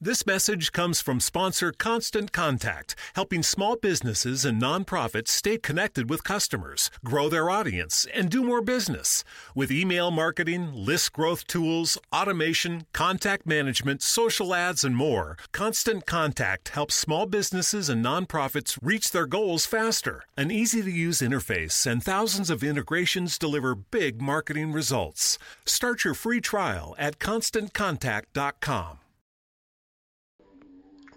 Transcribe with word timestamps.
This 0.00 0.24
message 0.24 0.70
comes 0.70 1.00
from 1.00 1.18
sponsor 1.18 1.72
Constant 1.72 2.30
Contact, 2.30 2.94
helping 3.16 3.42
small 3.42 3.74
businesses 3.74 4.44
and 4.44 4.62
nonprofits 4.62 5.26
stay 5.26 5.58
connected 5.58 6.08
with 6.08 6.22
customers, 6.22 6.88
grow 7.04 7.28
their 7.28 7.50
audience, 7.50 8.06
and 8.14 8.30
do 8.30 8.44
more 8.44 8.62
business. 8.62 9.24
With 9.56 9.72
email 9.72 10.12
marketing, 10.12 10.70
list 10.72 11.12
growth 11.12 11.48
tools, 11.48 11.98
automation, 12.12 12.86
contact 12.92 13.44
management, 13.44 14.00
social 14.00 14.54
ads, 14.54 14.84
and 14.84 14.94
more, 14.94 15.36
Constant 15.50 16.06
Contact 16.06 16.68
helps 16.68 16.94
small 16.94 17.26
businesses 17.26 17.88
and 17.88 18.04
nonprofits 18.04 18.78
reach 18.80 19.10
their 19.10 19.26
goals 19.26 19.66
faster. 19.66 20.22
An 20.36 20.52
easy 20.52 20.80
to 20.80 20.92
use 20.92 21.18
interface 21.18 21.90
and 21.90 22.04
thousands 22.04 22.50
of 22.50 22.62
integrations 22.62 23.36
deliver 23.36 23.74
big 23.74 24.22
marketing 24.22 24.70
results. 24.70 25.40
Start 25.64 26.04
your 26.04 26.14
free 26.14 26.40
trial 26.40 26.94
at 27.00 27.18
constantcontact.com. 27.18 29.00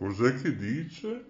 Cos'è 0.01 0.33
che 0.33 0.55
dice? 0.55 1.25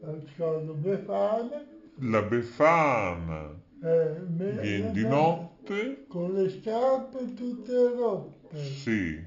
Ascolto 0.00 0.74
Befana. 0.74 1.64
La 1.98 2.22
Befana 2.22 3.62
Eh, 3.80 4.16
viene 4.26 4.90
di 4.90 5.06
notte? 5.06 6.06
Con 6.08 6.32
le 6.32 6.50
scarpe 6.50 7.32
tutte 7.32 7.94
rotte. 7.94 8.58
Sì. 8.58 9.24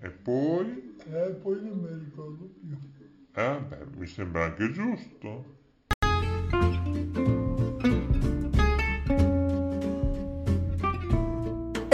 E 0.00 0.10
poi? 0.10 0.96
E 1.10 1.30
poi 1.42 1.60
non 1.64 1.78
mi 1.80 2.04
ricordo 2.04 2.44
più. 2.60 2.76
Eh, 3.34 3.60
beh, 3.68 3.86
mi 3.96 4.06
sembra 4.06 4.44
anche 4.44 4.70
giusto. 4.70 5.54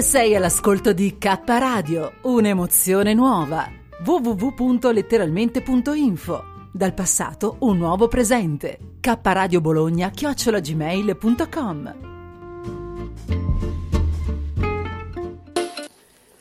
Sei 0.03 0.35
all'ascolto 0.35 0.93
di 0.93 1.17
K 1.17 1.39
Radio, 1.47 2.15
un'emozione 2.23 3.15
nuova. 3.15 3.71
www.letteralmente.info 4.05 6.45
Dal 6.73 6.93
passato 6.93 7.59
un 7.61 7.77
nuovo 7.77 8.09
presente. 8.09 8.97
K 8.99 9.17
Radio 9.23 9.61
Bologna 9.61 10.11
chiocciolagmail.com 10.11 11.95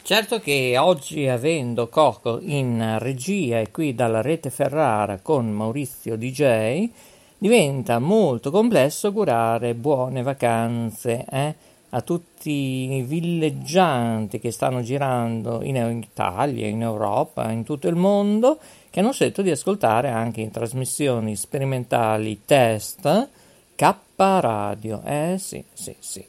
Certo 0.01 0.39
che 0.39 0.75
oggi 0.79 1.27
avendo 1.27 1.87
Coco 1.87 2.39
in 2.41 2.97
regia 2.97 3.59
e 3.59 3.69
qui 3.69 3.93
dalla 3.93 4.21
rete 4.21 4.49
Ferrara 4.49 5.19
con 5.21 5.51
Maurizio 5.51 6.17
DJ 6.17 6.89
diventa 7.37 7.99
molto 7.99 8.49
complesso 8.49 9.05
augurare 9.07 9.75
buone 9.75 10.23
vacanze 10.23 11.25
eh, 11.29 11.55
a 11.93 12.01
tutti 12.01 12.51
i 12.93 13.01
villeggianti 13.01 14.39
che 14.39 14.51
stanno 14.51 14.81
girando 14.81 15.61
in 15.61 15.75
Italia, 16.03 16.67
in 16.67 16.81
Europa, 16.81 17.51
in 17.51 17.63
tutto 17.63 17.87
il 17.87 17.95
mondo 17.95 18.59
che 18.89 18.99
hanno 18.99 19.11
scelto 19.11 19.41
di 19.41 19.51
ascoltare 19.51 20.09
anche 20.09 20.41
in 20.41 20.51
trasmissioni 20.51 21.35
sperimentali 21.35 22.41
test 22.45 23.29
K 23.75 23.95
Radio. 24.15 25.01
Eh 25.03 25.35
sì, 25.37 25.63
sì, 25.73 25.95
sì. 25.99 26.25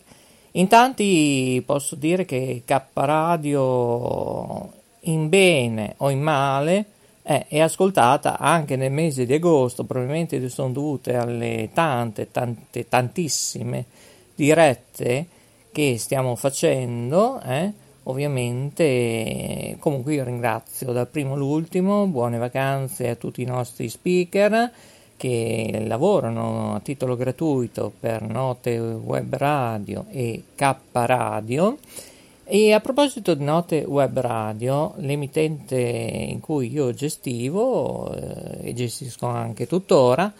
In 0.52 0.68
tanti 0.68 1.62
posso 1.64 1.94
dire 1.94 2.24
che 2.24 2.62
K 2.64 2.82
Radio 2.94 4.70
in 5.00 5.28
bene 5.28 5.94
o 5.98 6.10
in 6.10 6.20
male 6.20 6.86
eh, 7.22 7.46
è 7.46 7.60
ascoltata 7.60 8.38
anche 8.38 8.76
nel 8.76 8.90
mese 8.90 9.26
di 9.26 9.34
agosto, 9.34 9.84
probabilmente 9.84 10.48
sono 10.48 10.72
dovute 10.72 11.14
alle 11.14 11.70
tante, 11.72 12.30
tante, 12.30 12.88
tantissime 12.88 13.84
dirette 14.34 15.26
che 15.72 15.96
stiamo 15.98 16.36
facendo, 16.36 17.40
eh. 17.40 17.72
ovviamente 18.04 19.76
comunque 19.80 20.14
io 20.14 20.24
ringrazio 20.24 20.92
dal 20.92 21.08
primo 21.08 21.32
all'ultimo, 21.34 22.06
buone 22.06 22.36
vacanze 22.36 23.08
a 23.08 23.14
tutti 23.14 23.40
i 23.40 23.46
nostri 23.46 23.88
speaker 23.88 24.70
che 25.16 25.84
lavorano 25.86 26.74
a 26.74 26.80
titolo 26.80 27.16
gratuito 27.16 27.92
per 27.98 28.22
Note 28.22 28.76
Web 28.78 29.34
Radio 29.36 30.04
e 30.10 30.42
K 30.54 30.76
Radio. 30.92 31.78
E 32.44 32.72
a 32.72 32.80
proposito 32.80 33.32
di 33.34 33.44
Note 33.44 33.84
Web 33.86 34.18
Radio, 34.18 34.94
l'emittente 34.96 35.78
in 35.78 36.40
cui 36.40 36.70
io 36.72 36.92
gestivo 36.92 38.12
eh, 38.12 38.68
e 38.68 38.74
gestisco 38.74 39.26
anche 39.26 39.66
tuttora, 39.66 40.30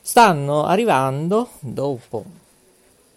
stanno 0.00 0.64
arrivando 0.64 1.48
dopo 1.58 2.24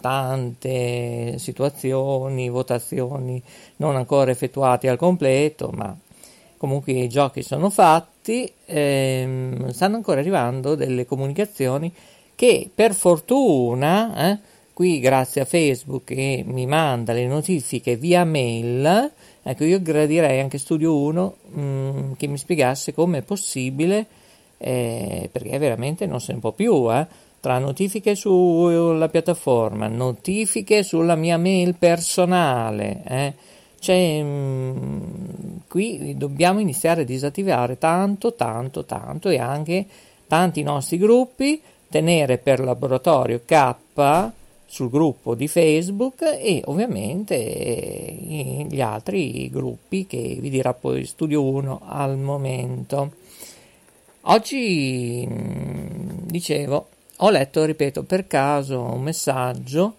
tante 0.06 1.40
situazioni, 1.40 2.48
votazioni 2.48 3.42
non 3.78 3.96
ancora 3.96 4.30
effettuate 4.30 4.88
al 4.88 4.98
completo, 4.98 5.72
ma 5.74 5.98
comunque 6.58 6.94
i 6.94 7.10
giochi 7.10 7.42
sono 7.42 7.72
fatti, 7.72 8.48
ehm, 8.66 9.70
stanno 9.70 9.96
ancora 9.96 10.20
arrivando 10.20 10.76
delle 10.76 11.08
comunicazioni 11.08 11.92
che 12.36 12.70
per 12.74 12.94
fortuna, 12.94 14.30
eh, 14.34 14.38
qui 14.74 15.00
grazie 15.00 15.42
a 15.42 15.46
Facebook 15.46 16.04
che 16.04 16.44
mi 16.46 16.68
manda 16.68 17.12
le 17.12 17.26
notifiche 17.26 17.96
via 17.96 18.24
mail, 18.26 19.12
ecco 19.42 19.64
io 19.64 19.82
gradirei 19.82 20.40
anche 20.40 20.60
Studio 20.60 20.96
1 20.96 21.36
mh, 21.48 22.12
che 22.18 22.28
mi 22.28 22.38
spiegasse 22.38 22.94
come 22.94 23.20
è 23.20 23.22
possibile, 23.24 24.06
eh, 24.60 25.30
perché 25.32 25.58
veramente 25.58 26.06
non 26.06 26.22
se 26.22 26.34
ne 26.34 26.40
può 26.40 26.52
più, 26.52 26.92
eh, 26.92 27.08
tra 27.46 27.60
notifiche 27.60 28.16
sulla 28.16 29.08
piattaforma, 29.08 29.88
notifiche 29.88 30.82
sulla 30.82 31.14
mia 31.14 31.38
mail 31.38 31.76
personale, 31.76 33.04
eh, 33.06 33.34
cioè, 33.78 34.24
mh, 34.24 35.62
qui 35.68 36.16
dobbiamo 36.18 36.60
iniziare 36.60 37.02
a 37.02 37.06
disattivare 37.06 37.78
tanto, 37.78 38.34
tanto, 38.34 38.84
tanto 38.86 39.30
e 39.30 39.38
anche 39.38 39.86
tanti 40.26 40.64
nostri 40.64 40.98
gruppi, 40.98 41.62
tenere 41.88 42.40
per 42.40 42.62
laboratorio 42.62 43.40
K 43.46 43.76
sul 44.66 44.90
gruppo 44.90 45.36
di 45.36 45.48
Facebook 45.48 46.24
e 46.24 46.64
ovviamente 46.66 47.38
gli 47.38 48.82
altri 48.82 49.52
gruppi 49.52 50.08
che 50.08 50.38
vi 50.40 50.50
dirà 50.50 50.74
poi 50.74 51.06
Studio 51.06 51.44
1 51.44 51.82
al 51.86 52.18
momento. 52.18 53.12
Oggi, 54.22 55.28
dicevo, 56.26 56.88
ho 57.18 57.30
letto, 57.30 57.64
ripeto, 57.64 58.04
per 58.04 58.28
caso 58.28 58.82
un 58.82 59.02
messaggio 59.02 59.96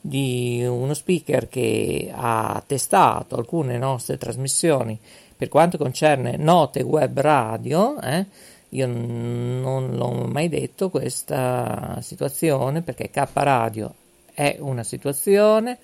di 0.00 0.64
uno 0.66 0.94
speaker 0.94 1.48
che 1.48 2.12
ha 2.14 2.62
testato 2.66 3.36
alcune 3.36 3.76
nostre 3.78 4.18
trasmissioni 4.18 4.98
per 5.36 5.48
quanto 5.48 5.76
concerne 5.76 6.36
note 6.36 6.82
web 6.82 7.20
radio, 7.20 8.00
eh, 8.00 8.24
io 8.70 8.86
non 8.86 9.94
l'ho 9.94 10.26
mai 10.26 10.48
detto 10.48 10.88
questa 10.88 11.98
situazione 12.00 12.82
perché 12.82 13.10
K 13.10 13.28
Radio 13.34 13.94
è 14.32 14.56
una 14.60 14.82
situazione, 14.82 15.78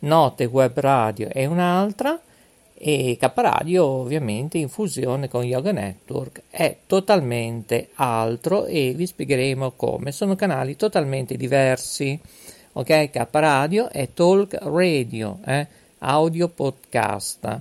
note 0.00 0.44
web 0.44 0.78
radio 0.78 1.28
è 1.28 1.46
un'altra 1.46 2.20
e 2.80 3.16
K 3.18 3.32
Radio 3.34 3.84
ovviamente 3.84 4.58
in 4.58 4.68
fusione 4.68 5.28
con 5.28 5.42
Yoga 5.44 5.72
Network 5.72 6.42
è 6.48 6.76
totalmente 6.86 7.88
altro 7.94 8.66
e 8.66 8.92
vi 8.94 9.06
spiegheremo 9.06 9.72
come. 9.72 10.12
Sono 10.12 10.36
canali 10.36 10.76
totalmente 10.76 11.36
diversi 11.36 12.18
ok? 12.72 13.10
K 13.10 13.26
Radio 13.32 13.90
è 13.90 14.12
talk 14.14 14.56
radio, 14.60 15.40
eh? 15.44 15.66
audio 15.98 16.48
podcast 16.48 17.60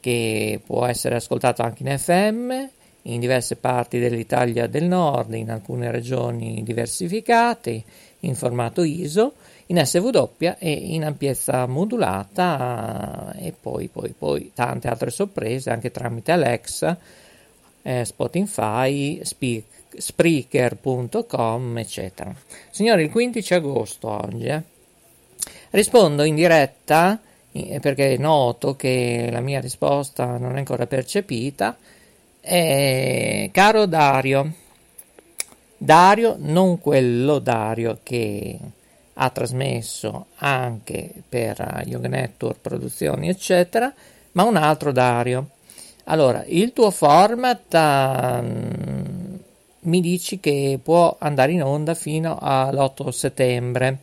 che 0.00 0.60
può 0.64 0.86
essere 0.86 1.16
ascoltato 1.16 1.62
anche 1.62 1.82
in 1.86 1.98
FM 1.98 2.68
in 3.06 3.20
diverse 3.20 3.56
parti 3.56 3.98
dell'Italia 3.98 4.66
del 4.66 4.84
Nord, 4.84 5.34
in 5.34 5.50
alcune 5.50 5.90
regioni 5.90 6.62
diversificate, 6.62 7.82
in 8.20 8.34
formato 8.34 8.82
ISO, 8.82 9.34
in 9.66 9.84
SW 9.84 10.54
e 10.58 10.70
in 10.70 11.04
ampiezza 11.04 11.66
modulata 11.66 13.34
e 13.38 13.52
poi, 13.58 13.88
poi, 13.88 14.14
poi 14.16 14.52
tante 14.54 14.88
altre 14.88 15.10
sorprese 15.10 15.70
anche 15.70 15.90
tramite 15.90 16.32
Alexa, 16.32 16.98
eh, 17.82 18.04
Spotify, 18.04 19.20
Speak, 19.24 19.64
Spreaker.com, 19.96 21.78
eccetera. 21.78 22.34
Signori, 22.70 23.04
il 23.04 23.10
15 23.10 23.54
agosto 23.54 24.08
oggi 24.08 24.46
eh, 24.46 24.62
rispondo 25.70 26.24
in 26.24 26.34
diretta 26.34 27.18
eh, 27.52 27.78
perché 27.80 28.16
noto 28.18 28.76
che 28.76 29.28
la 29.30 29.40
mia 29.40 29.60
risposta 29.60 30.36
non 30.36 30.56
è 30.56 30.58
ancora 30.58 30.86
percepita. 30.86 31.76
Eh, 32.40 33.48
caro 33.52 33.86
Dario, 33.86 34.52
Dario, 35.76 36.36
non 36.38 36.78
quello 36.78 37.38
Dario 37.38 38.00
che 38.02 38.58
ha 39.14 39.30
trasmesso 39.30 40.26
anche 40.36 41.10
per 41.28 41.82
Yoga 41.86 42.08
Network 42.08 42.58
produzioni, 42.60 43.28
eccetera, 43.28 43.92
ma 44.32 44.42
un 44.44 44.56
altro 44.56 44.92
Dario. 44.92 45.50
Allora, 46.04 46.44
il 46.46 46.72
tuo 46.72 46.90
format 46.90 47.72
um, 47.72 49.38
mi 49.80 50.00
dici 50.00 50.40
che 50.40 50.78
può 50.82 51.16
andare 51.18 51.52
in 51.52 51.62
onda 51.62 51.94
fino 51.94 52.36
all'8 52.40 53.08
settembre. 53.08 53.98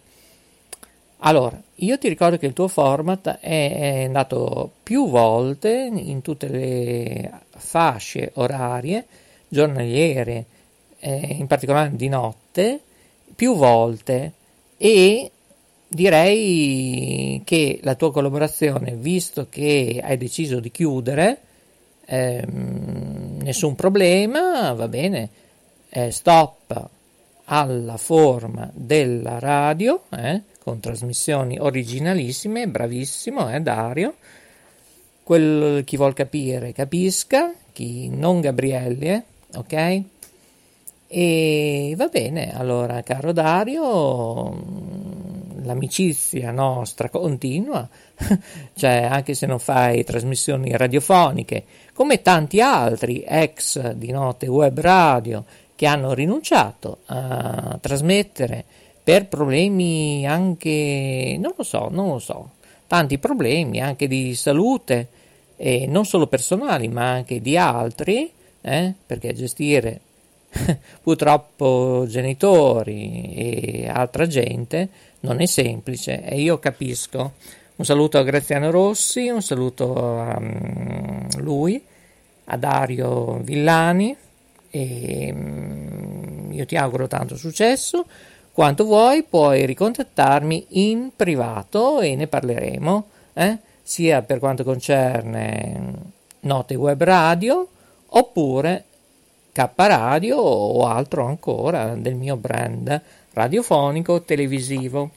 Allora, 1.24 1.62
io 1.75 1.98
ti 2.00 2.08
ricordo 2.08 2.38
che 2.38 2.48
il 2.48 2.54
tuo 2.54 2.68
format 2.68 3.38
è, 3.40 3.78
è 4.00 4.04
andato 4.06 4.72
più 4.81 5.08
volte 5.08 5.69
in 5.94 6.22
tutte 6.22 6.48
le 6.48 7.31
fasce 7.50 8.31
orarie, 8.36 9.06
giornaliere, 9.48 10.46
eh, 11.00 11.36
in 11.38 11.46
particolare 11.46 11.96
di 11.96 12.08
notte, 12.08 12.80
più 13.36 13.56
volte 13.56 14.34
e 14.83 15.30
direi 15.88 17.39
che 17.45 17.80
la 17.83 17.94
tua 17.94 18.12
collaborazione, 18.12 18.95
visto 18.95 19.45
che 19.48 20.01
hai 20.04 20.18
deciso 20.18 20.60
di 20.60 20.72
chiudere, 20.72 21.38
ehm, 22.06 23.42
nessun 23.44 23.75
problema, 23.75 24.74
va 24.74 24.88
bene, 24.88 25.30
eh, 25.88 26.10
stop 26.10 26.89
alla 27.45 27.98
forma 27.98 28.72
della 28.74 29.38
radio, 29.38 30.01
eh, 30.18 30.42
con 30.57 30.80
trasmissioni 30.80 31.60
originalissime, 31.60 32.68
bravissimo, 32.68 33.54
eh, 33.54 33.60
Dario. 33.60 34.16
Quel, 35.22 35.84
chi 35.84 35.95
vuol 35.95 36.13
capire 36.13 36.74
capisca, 36.74 37.54
chi 37.72 38.10
non 38.10 38.42
Gabrielli, 38.42 39.22
ok? 39.54 40.04
E 41.13 41.94
va 41.98 42.08
bene, 42.08 42.56
allora, 42.56 43.04
caro 43.04 43.34
Dario, 43.34 44.63
l'amicizia 45.63 46.52
nostra 46.52 47.10
continua, 47.10 47.86
cioè 48.74 49.10
anche 49.12 49.34
se 49.34 49.46
non 49.46 49.60
fai 49.60 50.06
trasmissioni 50.06 50.72
radiofoniche, 50.78 51.66
come 51.92 52.22
tanti 52.22 52.62
altri 52.62 53.25
ex 53.28 53.92
di 53.92 54.10
Note 54.12 54.48
Web 54.48 54.80
Radio 54.80 55.44
che 55.75 55.86
hanno 55.86 56.13
rinunciato 56.13 57.00
a 57.08 57.78
trasmettere 57.81 58.63
per 59.04 59.28
problemi 59.28 60.25
anche, 60.25 61.36
non 61.38 61.54
lo 61.58 61.63
so, 61.63 61.90
non 61.92 62.08
lo 62.08 62.19
so, 62.19 62.52
tanti 62.88 63.18
problemi 63.18 63.81
anche 63.81 64.08
di 64.08 64.34
salute, 64.34 65.10
e 65.58 65.88
non 65.88 66.06
solo 66.06 66.28
personali, 66.28 66.88
ma 66.88 67.12
anche 67.12 67.42
di 67.42 67.58
altri, 67.58 68.31
eh, 68.62 68.94
perché 69.06 69.34
gestire 69.34 70.00
purtroppo 71.01 72.06
genitori 72.07 73.33
e 73.33 73.89
altra 73.89 74.27
gente 74.27 74.89
non 75.21 75.42
è 75.42 75.45
semplice 75.45 76.24
e 76.24 76.42
io 76.42 76.59
capisco. 76.59 77.33
Un 77.75 77.86
saluto 77.86 78.18
a 78.18 78.24
Graziano 78.24 78.69
Rossi, 78.69 79.27
un 79.30 79.42
saluto 79.42 80.19
a 80.19 80.38
um, 80.38 81.27
lui, 81.38 81.81
a 82.45 82.57
Dario 82.57 83.39
Villani 83.42 84.15
e 84.69 85.33
um, 85.33 86.50
io 86.51 86.65
ti 86.65 86.75
auguro 86.75 87.07
tanto 87.07 87.38
successo. 87.38 88.06
Quanto 88.51 88.83
vuoi 88.83 89.24
puoi 89.24 89.65
ricontattarmi 89.65 90.65
in 90.69 91.12
privato 91.15 92.01
e 92.01 92.15
ne 92.15 92.27
parleremo, 92.27 93.07
eh? 93.33 93.57
sia 93.81 94.21
per 94.21 94.39
quanto 94.39 94.63
concerne 94.63 95.94
Note 96.42 96.75
Web 96.75 97.01
Radio 97.01 97.68
oppure 98.07 98.86
K 99.51 99.69
Radio 99.75 100.38
o 100.38 100.86
altro 100.86 101.25
ancora 101.25 101.95
del 101.95 102.15
mio 102.15 102.38
brand 102.38 103.01
radiofonico 103.33 104.21
televisivo. 104.21 105.12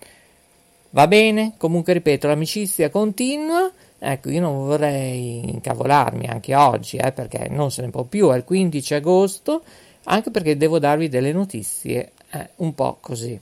Va 0.91 1.07
bene, 1.07 1.55
comunque 1.57 1.93
ripeto, 1.93 2.27
l'amicizia 2.27 2.91
continua. 2.91 3.71
Ecco, 3.99 4.31
io 4.31 4.41
non 4.41 4.67
vorrei 4.67 5.51
incavolarmi 5.51 6.27
anche 6.27 6.55
oggi, 6.55 6.97
eh, 6.97 7.13
perché 7.13 7.49
non 7.49 7.71
se 7.71 7.83
ne 7.83 7.91
può 7.91 8.03
più, 8.03 8.31
è 8.31 8.37
il 8.37 8.45
15 8.45 8.95
agosto, 8.95 9.63
anche 10.05 10.31
perché 10.31 10.57
devo 10.57 10.79
darvi 10.79 11.09
delle 11.09 11.33
notizie 11.33 12.13
eh, 12.31 12.51
un 12.57 12.75
po' 12.75 12.99
così. 13.01 13.39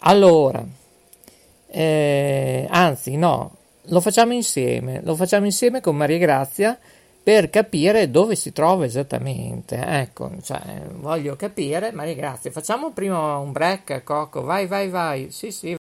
Allora, 0.00 0.64
eh, 1.66 2.66
anzi 2.70 3.16
no, 3.16 3.56
lo 3.82 4.00
facciamo 4.00 4.32
insieme, 4.32 5.00
lo 5.02 5.14
facciamo 5.16 5.46
insieme 5.46 5.80
con 5.80 5.96
Maria 5.96 6.18
Grazia 6.18 6.78
per 7.28 7.50
capire 7.50 8.10
dove 8.10 8.36
si 8.36 8.52
trova 8.52 8.86
esattamente. 8.86 9.76
Ecco, 9.76 10.32
cioè, 10.40 10.86
voglio 10.94 11.36
capire, 11.36 11.92
Maria 11.92 12.14
Grazia, 12.14 12.50
facciamo 12.50 12.92
prima 12.92 13.36
un 13.36 13.52
break, 13.52 14.02
Coco, 14.02 14.40
vai, 14.40 14.66
vai, 14.66 14.88
vai, 14.88 15.30
sì, 15.30 15.52
sì. 15.52 15.76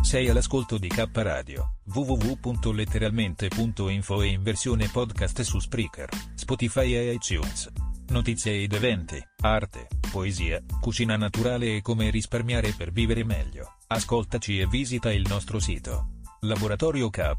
Sei 0.00 0.30
all'ascolto 0.30 0.78
di 0.78 0.88
K 0.88 1.06
Radio, 1.12 1.74
www.letteralmente.info 1.92 4.22
e 4.22 4.26
in 4.26 4.42
versione 4.42 4.88
podcast 4.90 5.42
su 5.42 5.58
Spreaker, 5.58 6.08
Spotify 6.34 6.94
e 6.94 7.12
iTunes. 7.12 7.70
Notizie 8.08 8.62
ed 8.62 8.72
eventi, 8.72 9.22
arte, 9.42 9.86
poesia, 10.10 10.62
cucina 10.80 11.18
naturale 11.18 11.76
e 11.76 11.82
come 11.82 12.08
risparmiare 12.08 12.72
per 12.74 12.90
vivere 12.90 13.22
meglio. 13.22 13.74
Ascoltaci 13.92 14.58
e 14.58 14.66
visita 14.66 15.12
il 15.12 15.26
nostro 15.28 15.58
sito. 15.58 16.06
Laboratorio 16.40 17.10
K, 17.10 17.30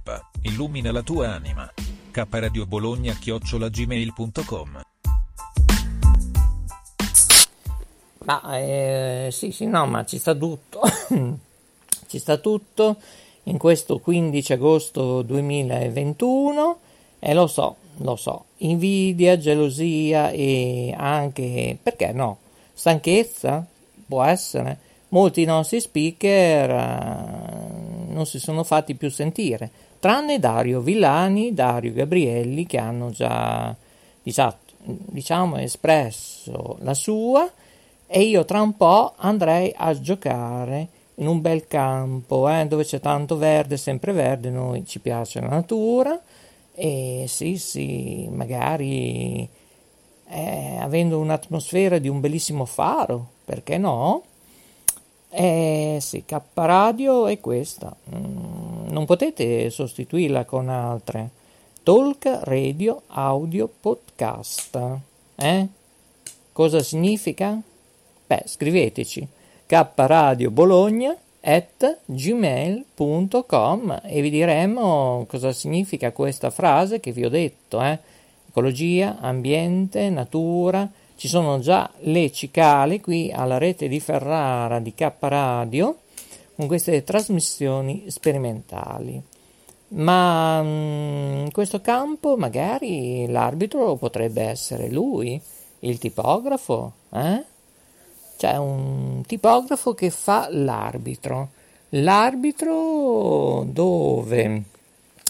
illumina 0.44 0.92
la 0.92 1.02
tua 1.02 1.34
anima. 1.34 1.68
K 2.12 2.28
Radio 2.30 2.68
Bologna 2.68 3.16
chiocciolagmail.com 3.16 4.82
Ma 8.20 8.58
eh, 8.60 9.30
sì, 9.32 9.52
sì, 9.52 9.66
no, 9.66 9.88
ma 9.88 10.06
ci 10.06 10.20
sta 10.20 10.36
tutto. 10.36 10.82
ci 12.06 12.20
sta 12.20 12.38
tutto 12.38 12.98
in 13.46 13.58
questo 13.58 13.98
15 13.98 14.54
agosto 14.54 15.24
2021 15.24 16.80
e 17.18 17.34
lo 17.34 17.48
so, 17.48 17.78
lo 17.98 18.16
so, 18.16 18.46
invidia, 18.58 19.40
gelosia 19.40 20.30
e 20.30 20.94
anche, 20.96 21.80
perché 21.82 22.12
no, 22.12 22.38
stanchezza, 22.76 23.66
può 24.06 24.24
essere. 24.24 24.92
Molti 25.14 25.46
nostri 25.46 25.80
speaker 25.80 26.70
uh, 26.72 28.12
non 28.12 28.26
si 28.26 28.40
sono 28.40 28.64
fatti 28.64 28.96
più 28.96 29.12
sentire, 29.12 29.70
tranne 30.00 30.40
Dario 30.40 30.82
Villani, 30.82 31.54
Dario 31.54 31.94
Gabrielli 31.94 32.66
che 32.66 32.80
hanno 32.80 33.12
già 33.12 33.76
diciamo, 34.24 34.56
diciamo 34.82 35.58
espresso 35.58 36.78
la 36.80 36.96
sua 36.96 37.48
e 38.08 38.22
io 38.24 38.44
tra 38.44 38.60
un 38.62 38.76
po' 38.76 39.14
andrei 39.18 39.72
a 39.76 40.00
giocare 40.00 40.88
in 41.16 41.28
un 41.28 41.42
bel 41.42 41.68
campo 41.68 42.50
eh, 42.50 42.66
dove 42.66 42.84
c'è 42.84 43.00
tanto 43.00 43.38
verde, 43.38 43.78
sempre 43.78 44.14
verde, 44.14 44.50
noi 44.50 44.84
ci 44.88 45.00
piace 45.00 45.40
la 45.40 45.48
natura 45.48 46.20
e 46.74 47.26
sì, 47.28 47.60
sì, 47.60 48.28
magari 48.32 49.48
eh, 50.28 50.78
avendo 50.80 51.20
un'atmosfera 51.20 52.00
di 52.00 52.08
un 52.08 52.20
bellissimo 52.20 52.66
faro, 52.66 53.28
perché 53.46 53.78
no? 53.78 54.24
Eh 55.36 55.98
sì, 56.00 56.26
K 56.26 56.40
Radio 56.54 57.26
è 57.26 57.40
questa, 57.40 57.96
mm, 58.16 58.90
non 58.90 59.06
potete 59.06 59.72
sostituirla 59.72 60.46
con 60.46 60.70
altre. 60.70 61.32
Talk 61.82 62.42
Radio 62.44 63.02
Audio 63.08 63.68
Podcast. 63.68 64.80
Eh? 65.36 65.68
Cosa 66.52 66.84
significa? 66.84 67.60
Beh, 68.28 68.44
scriveteci 68.46 69.28
K 69.66 69.88
Radio 69.96 70.52
Bologna 70.52 71.18
at 71.42 72.02
gmail.com 72.06 74.02
e 74.04 74.22
vi 74.22 74.30
diremo 74.30 75.26
cosa 75.28 75.52
significa 75.52 76.12
questa 76.12 76.52
frase 76.52 77.00
che 77.00 77.12
vi 77.12 77.26
ho 77.26 77.30
detto, 77.30 77.82
eh? 77.82 77.98
ecologia, 78.50 79.18
ambiente, 79.20 80.12
natura, 80.12 80.88
ci 81.16 81.28
sono 81.28 81.60
già 81.60 81.90
le 82.00 82.32
cicale 82.32 83.00
qui 83.00 83.32
alla 83.32 83.58
rete 83.58 83.88
di 83.88 84.00
Ferrara 84.00 84.80
di 84.80 84.94
K 84.94 85.12
Radio 85.20 86.00
con 86.56 86.68
queste 86.68 87.04
trasmissioni 87.04 88.06
sperimentali. 88.08 89.22
Ma 89.90 90.62
mm, 90.62 91.46
in 91.46 91.52
questo 91.52 91.82
campo 91.82 92.36
magari 92.36 93.28
l'arbitro 93.28 93.96
potrebbe 93.96 94.44
essere 94.44 94.90
lui, 94.90 95.40
il 95.80 95.98
tipografo, 96.00 96.94
eh? 97.12 97.44
C'è 98.38 98.58
un 98.58 99.24
tipografo 99.26 99.94
che 99.94 100.10
fa 100.10 100.48
l'arbitro. 100.50 101.50
L'arbitro 101.90 103.66
dove 103.70 104.64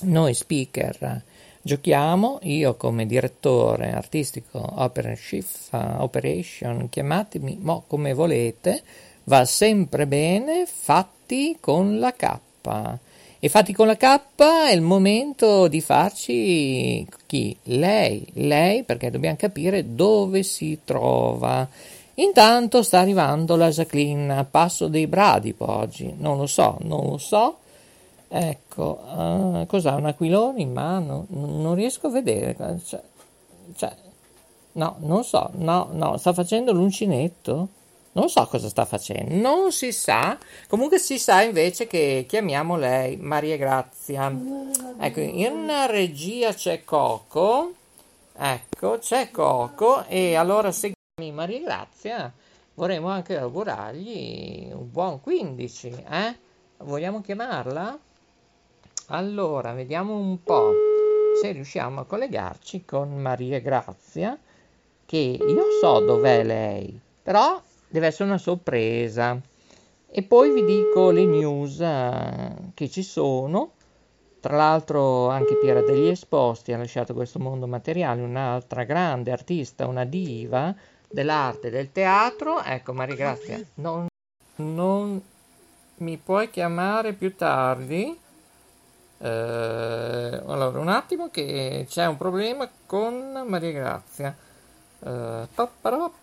noi 0.04 0.34
speaker 0.34 1.24
giochiamo, 1.64 2.38
io 2.44 2.76
come 2.76 3.08
direttore 3.08 3.92
artistico 3.92 4.64
operation, 4.76 6.90
chiamatemi 6.90 7.58
mo 7.60 7.86
come 7.88 8.14
volete, 8.14 8.84
va 9.24 9.46
sempre 9.46 10.06
bene, 10.06 10.68
fatti 10.68 11.58
con 11.60 11.98
la 11.98 12.14
K. 12.14 12.38
E 13.40 13.50
fatti 13.50 13.74
con 13.74 13.88
la 13.88 13.98
K 13.98 14.20
è 14.68 14.74
il 14.74 14.82
momento 14.82 15.68
di 15.68 15.82
farci 15.82 17.08
chi? 17.26 17.58
Lei, 17.64 18.28
lei 18.34 18.84
perché 18.84 19.10
dobbiamo 19.10 19.38
capire 19.38 19.96
dove 19.96 20.44
si 20.44 20.82
trova 20.86 21.68
Intanto 22.16 22.84
sta 22.84 23.00
arrivando 23.00 23.56
la 23.56 23.70
Jacqueline 23.70 24.46
passo 24.50 24.88
dei 24.88 25.08
bradipo 25.08 25.68
oggi, 25.68 26.14
non 26.16 26.38
lo 26.38 26.46
so, 26.46 26.78
non 26.82 27.08
lo 27.08 27.18
so. 27.18 27.58
Ecco, 28.36 29.00
uh, 29.16 29.66
cos'ha 29.68 29.94
un 29.94 30.06
aquilone 30.06 30.62
in 30.62 30.72
mano? 30.72 31.28
non 31.30 31.76
riesco 31.76 32.08
a 32.08 32.10
vedere. 32.10 32.56
Cioè, 32.84 33.02
cioè, 33.76 33.96
No, 34.76 34.96
non 35.02 35.24
so, 35.24 35.52
no, 35.54 35.90
no, 35.92 36.18
sta 36.18 36.34
facendo 36.34 36.72
l'uncinetto? 36.72 37.68
Non 38.14 38.30
so 38.30 38.46
cosa 38.48 38.70
sta 38.70 38.86
facendo, 38.86 39.36
non 39.36 39.72
si 39.72 39.92
sa. 39.92 40.38
Comunque 40.68 40.98
si 40.98 41.20
sa 41.20 41.44
invece 41.44 41.86
che 41.86 42.26
chiamiamo 42.28 42.76
lei 42.76 43.18
Maria 43.18 43.56
Grazia. 43.58 44.36
Ecco, 45.00 45.20
in 45.20 45.72
regia 45.88 46.54
c'è 46.54 46.84
Coco. 46.84 47.74
Ecco, 48.36 48.98
c'è 48.98 49.30
Coco 49.30 50.06
e 50.08 50.36
allora 50.36 50.72
se 50.72 50.92
chiami 51.16 51.32
Maria 51.32 51.60
Grazia 51.60 52.34
vorremmo 52.74 53.10
anche 53.10 53.38
augurargli 53.38 54.72
un 54.72 54.90
buon 54.92 55.22
15, 55.22 55.88
eh? 56.10 56.38
Vogliamo 56.78 57.22
chiamarla? 57.22 58.00
Allora, 59.08 59.74
vediamo 59.74 60.16
un 60.16 60.42
po' 60.44 60.72
se 61.42 61.52
riusciamo 61.52 62.00
a 62.00 62.06
collegarci 62.06 62.86
con 62.86 63.20
Maria 63.20 63.60
Grazia, 63.60 64.38
che 65.06 65.18
io 65.18 65.66
so 65.82 66.00
dov'è 66.00 66.44
lei, 66.44 67.00
però 67.22 67.62
deve 67.90 68.08
essere 68.08 68.30
una 68.30 68.38
sorpresa. 68.38 69.40
E 70.10 70.24
poi 70.24 70.52
vi 70.52 70.64
dico 70.64 71.12
le 71.12 71.26
news 71.26 71.80
eh, 71.82 72.72
che 72.74 72.90
ci 72.90 73.04
sono. 73.04 73.74
Tra 74.40 74.56
l'altro 74.56 75.30
anche 75.30 75.58
Piera 75.58 75.82
degli 75.82 76.08
Esposti 76.08 76.72
ha 76.72 76.78
lasciato 76.78 77.14
questo 77.14 77.40
mondo 77.40 77.68
materiale, 77.68 78.22
un'altra 78.22 78.84
grande 78.84 79.32
artista, 79.32 79.88
una 79.88 80.06
diva 80.06 80.74
dell'arte 81.10 81.68
e 81.68 81.72
del 81.72 81.92
teatro. 81.92 82.62
Ecco, 82.62 82.94
Maria 82.94 83.16
Grazia, 83.16 83.62
non, 83.76 84.08
non 84.56 85.22
mi 85.98 86.18
puoi 86.18 86.50
chiamare 86.50 87.14
più 87.14 87.36
tardi? 87.36 88.20
Eh, 89.24 90.42
allora, 90.48 90.80
un 90.80 90.90
attimo 90.90 91.30
che 91.30 91.86
c'è 91.88 92.06
un 92.06 92.18
problema 92.18 92.70
con 92.86 93.46
Maria 93.48 93.72
Grazia. 93.72 94.36
Eh, 95.00 95.48
pa, 95.56 95.70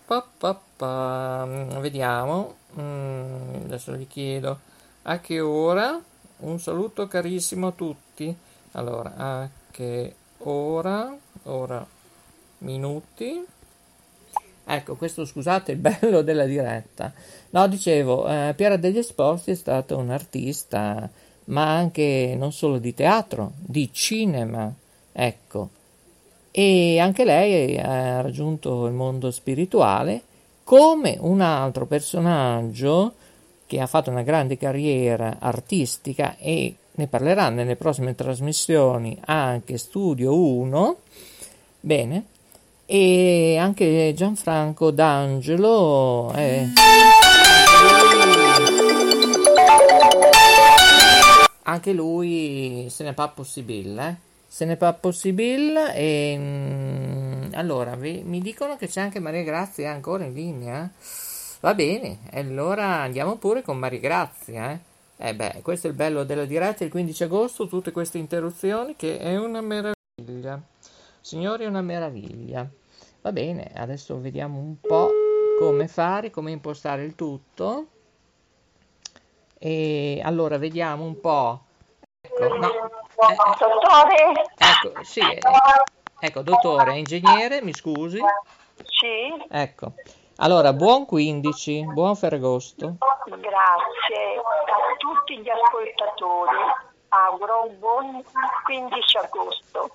pa, 0.05 0.59
pa. 0.77 1.47
Vediamo. 1.79 2.57
Mm, 2.79 3.63
adesso 3.65 3.95
gli 3.95 4.07
chiedo 4.07 4.59
a 5.03 5.19
che 5.19 5.39
ora. 5.39 5.99
Un 6.37 6.59
saluto 6.59 7.07
carissimo 7.07 7.67
a 7.67 7.71
tutti. 7.71 8.35
Allora, 8.73 9.13
a 9.15 9.49
che 9.71 10.15
ora? 10.39 11.15
Ora, 11.43 11.83
minuti. 12.59 13.43
Ecco, 14.63 14.95
questo 14.95 15.25
scusate 15.25 15.71
il 15.71 15.79
bello 15.79 16.21
della 16.21 16.45
diretta. 16.45 17.11
No, 17.49 17.67
dicevo, 17.67 18.27
eh, 18.27 18.53
Piera 18.55 18.77
degli 18.77 18.99
Esposti 18.99 19.51
è 19.51 19.55
stata 19.55 19.95
un'artista, 19.95 21.09
ma 21.51 21.75
anche 21.75 22.35
non 22.37 22.51
solo 22.51 22.77
di 22.77 22.93
teatro, 22.93 23.53
di 23.57 23.89
cinema, 23.91 24.73
ecco. 25.11 25.69
E 26.51 26.99
anche 26.99 27.23
lei 27.23 27.77
ha 27.77 28.21
raggiunto 28.21 28.85
il 28.87 28.93
mondo 28.93 29.31
spirituale 29.31 30.21
come 30.63 31.17
un 31.19 31.41
altro 31.41 31.85
personaggio 31.85 33.13
che 33.65 33.79
ha 33.79 33.87
fatto 33.87 34.09
una 34.09 34.21
grande 34.21 34.57
carriera 34.57 35.37
artistica 35.39 36.35
e 36.37 36.75
ne 36.93 37.07
parlerà 37.07 37.49
nelle 37.49 37.77
prossime 37.77 38.15
trasmissioni 38.15 39.17
anche 39.25 39.77
Studio 39.77 40.35
1. 40.35 40.97
Bene, 41.79 42.25
e 42.85 43.57
anche 43.57 44.13
Gianfranco 44.13 44.91
D'Angelo 44.91 46.31
è... 46.31 46.65
anche 51.63 51.93
lui 51.93 52.87
se 52.89 53.03
ne 53.03 53.13
fa 53.13 53.27
possibile 53.29 54.09
eh? 54.09 54.15
se 54.47 54.65
ne 54.65 54.75
fa 54.75 54.93
possibile 54.93 55.95
e 55.95 56.35
mm, 56.37 57.53
allora 57.53 57.95
vi, 57.95 58.21
mi 58.23 58.41
dicono 58.41 58.75
che 58.75 58.87
c'è 58.87 59.01
anche 59.01 59.19
Maria 59.19 59.43
Grazia 59.43 59.91
ancora 59.91 60.25
in 60.25 60.33
linea 60.33 60.91
va 61.59 61.73
bene 61.73 62.19
allora 62.31 63.01
andiamo 63.01 63.37
pure 63.37 63.61
con 63.61 63.77
Maria 63.77 63.99
Grazia 63.99 64.71
eh? 64.71 64.79
eh 65.17 65.35
beh 65.35 65.59
questo 65.61 65.87
è 65.87 65.89
il 65.89 65.95
bello 65.95 66.23
della 66.23 66.45
diretta 66.45 66.83
il 66.83 66.89
15 66.89 67.23
agosto 67.23 67.67
tutte 67.67 67.91
queste 67.91 68.17
interruzioni 68.17 68.95
che 68.95 69.19
è 69.19 69.37
una 69.37 69.61
meraviglia 69.61 70.61
signori 71.21 71.63
è 71.63 71.67
una 71.67 71.81
meraviglia 71.81 72.69
Va 73.21 73.31
bene, 73.31 73.71
adesso 73.75 74.19
vediamo 74.19 74.57
un 74.57 74.79
po' 74.81 75.11
come 75.59 75.87
fare, 75.87 76.31
come 76.31 76.49
impostare 76.49 77.03
il 77.03 77.13
tutto. 77.13 77.87
E 79.63 80.19
allora 80.23 80.57
vediamo 80.57 81.03
un 81.03 81.19
po'. 81.19 81.59
Ecco, 82.19 82.47
no, 82.57 82.65
eh, 82.65 83.35
Dottore? 83.59 84.31
ecco, 84.57 85.03
sì, 85.03 85.19
eh, 85.19 85.39
ecco, 86.19 86.41
dottore, 86.41 86.97
ingegnere, 86.97 87.61
mi 87.61 87.71
scusi. 87.71 88.17
Sì, 88.87 89.45
Ecco, 89.51 89.93
allora, 90.37 90.73
buon 90.73 91.05
15, 91.05 91.85
buon 91.93 92.15
Ferragosto. 92.15 92.95
grazie 93.27 94.39
a 94.39 94.97
tutti 94.97 95.37
gli 95.37 95.49
ascoltatori. 95.49 96.57
Auguro 97.09 97.67
un 97.67 97.77
buon 97.77 98.23
15 98.63 99.17
agosto. 99.17 99.91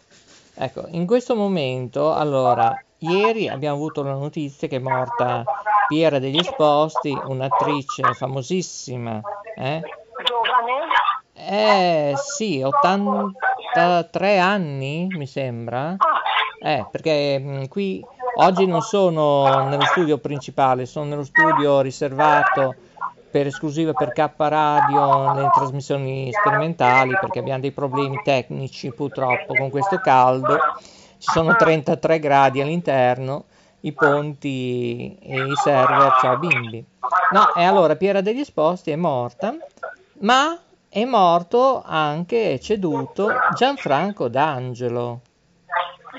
Ecco, 0.54 0.84
in 0.90 1.06
questo 1.06 1.34
momento, 1.34 2.12
allora, 2.14 2.72
ieri 2.98 3.48
abbiamo 3.48 3.76
avuto 3.76 4.02
la 4.02 4.14
notizia 4.14 4.68
che 4.68 4.76
è 4.76 4.80
morta 4.80 5.44
Piera 5.88 6.18
degli 6.18 6.38
Esposti, 6.38 7.16
un'attrice 7.26 8.02
famosissima, 8.14 9.20
eh? 9.54 9.80
Giovane? 10.24 11.04
Eh 11.34 12.14
sì, 12.16 12.60
83 12.62 14.38
anni 14.38 15.06
mi 15.10 15.26
sembra. 15.26 15.96
Eh, 16.60 16.86
perché 16.90 17.38
mh, 17.38 17.68
qui 17.68 18.04
oggi 18.38 18.66
non 18.66 18.80
sono 18.80 19.68
nello 19.68 19.84
studio 19.84 20.18
principale, 20.18 20.86
sono 20.86 21.04
nello 21.04 21.24
studio 21.24 21.80
riservato 21.82 22.74
per 23.30 23.46
esclusiva 23.46 23.92
per 23.92 24.12
K 24.12 24.30
Radio 24.36 25.32
nelle 25.32 25.50
trasmissioni 25.54 26.30
sperimentali 26.32 27.16
perché 27.20 27.40
abbiamo 27.40 27.60
dei 27.60 27.72
problemi 27.72 28.20
tecnici 28.24 28.92
purtroppo 28.92 29.54
con 29.54 29.70
questo 29.70 29.98
caldo. 29.98 30.58
Sono 31.32 31.56
33 31.56 32.20
gradi 32.20 32.60
all'interno, 32.60 33.46
i 33.80 33.92
ponti 33.92 35.18
e 35.20 35.44
i 35.44 35.54
server, 35.56 36.18
ciao 36.20 36.38
bimbi. 36.38 36.84
No, 37.32 37.52
e 37.54 37.64
allora 37.64 37.96
Piera 37.96 38.20
degli 38.20 38.38
Esposti 38.38 38.92
è 38.92 38.96
morta, 38.96 39.56
ma 40.20 40.56
è 40.88 41.04
morto 41.04 41.82
anche 41.84 42.60
ceduto 42.60 43.28
Gianfranco 43.54 44.28
D'Angelo. 44.28 45.20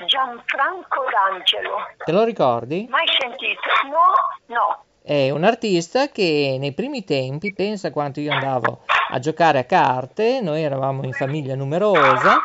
Gianfranco 0.06 1.04
D'Angelo. 1.10 1.76
Te 2.04 2.12
lo 2.12 2.22
ricordi? 2.22 2.86
Mai 2.90 3.06
sentito? 3.18 3.60
No, 3.84 4.54
no. 4.54 4.84
È 5.02 5.30
un 5.30 5.42
artista 5.42 6.08
che 6.08 6.58
nei 6.60 6.72
primi 6.72 7.02
tempi, 7.02 7.54
pensa 7.54 7.90
quanto 7.90 8.20
io 8.20 8.30
andavo 8.30 8.80
a 9.10 9.18
giocare 9.18 9.58
a 9.58 9.64
carte, 9.64 10.42
noi 10.42 10.62
eravamo 10.62 11.02
in 11.02 11.12
famiglia 11.12 11.54
numerosa, 11.54 12.36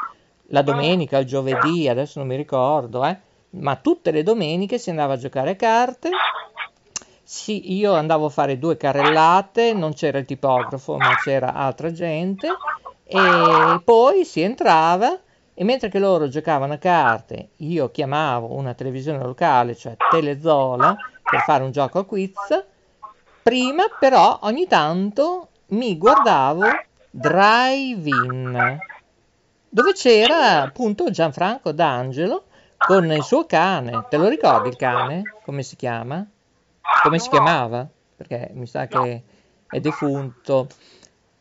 la 0.53 0.61
domenica, 0.61 1.17
il 1.17 1.25
giovedì, 1.25 1.89
adesso 1.89 2.19
non 2.19 2.27
mi 2.27 2.35
ricordo, 2.35 3.03
eh, 3.05 3.17
ma 3.51 3.75
tutte 3.75 4.11
le 4.11 4.21
domeniche 4.21 4.77
si 4.77 4.91
andava 4.91 5.13
a 5.13 5.17
giocare 5.17 5.51
a 5.51 5.55
carte. 5.55 6.09
Sì, 7.23 7.73
io 7.73 7.93
andavo 7.93 8.27
a 8.27 8.29
fare 8.29 8.59
due 8.59 8.77
carrellate, 8.77 9.73
non 9.73 9.93
c'era 9.93 10.19
il 10.19 10.25
tipografo, 10.25 10.95
ma 10.97 11.15
c'era 11.23 11.53
altra 11.53 11.91
gente, 11.91 12.47
e 13.03 13.81
poi 13.83 14.25
si 14.25 14.41
entrava 14.41 15.19
e 15.55 15.63
mentre 15.63 15.89
che 15.89 15.97
loro 15.97 16.27
giocavano 16.27 16.73
a 16.73 16.77
carte, 16.77 17.49
io 17.57 17.89
chiamavo 17.89 18.53
una 18.53 18.75
televisione 18.75 19.23
locale, 19.23 19.75
cioè 19.75 19.95
Telezola, 20.09 20.95
per 21.23 21.41
fare 21.41 21.63
un 21.63 21.71
gioco 21.71 21.97
a 21.97 22.05
quiz. 22.05 22.65
Prima 23.41 23.85
però 23.99 24.39
ogni 24.43 24.67
tanto 24.67 25.47
mi 25.69 25.97
guardavo 25.97 26.65
Drive-In, 27.09 28.77
dove 29.73 29.93
c'era 29.93 30.61
appunto 30.61 31.09
Gianfranco 31.09 31.71
D'Angelo 31.71 32.43
con 32.77 33.11
il 33.11 33.23
suo 33.23 33.47
cane. 33.47 34.05
Te 34.07 34.17
lo 34.17 34.27
ricordi 34.27 34.69
il 34.69 34.75
cane? 34.75 35.23
Come 35.43 35.63
si 35.63 35.75
chiama? 35.75 36.23
Come 37.01 37.17
si 37.17 37.27
chiamava? 37.29 37.87
Perché 38.15 38.51
mi 38.53 38.67
sa 38.67 38.85
che 38.85 39.23
è 39.67 39.79
defunto. 39.79 40.67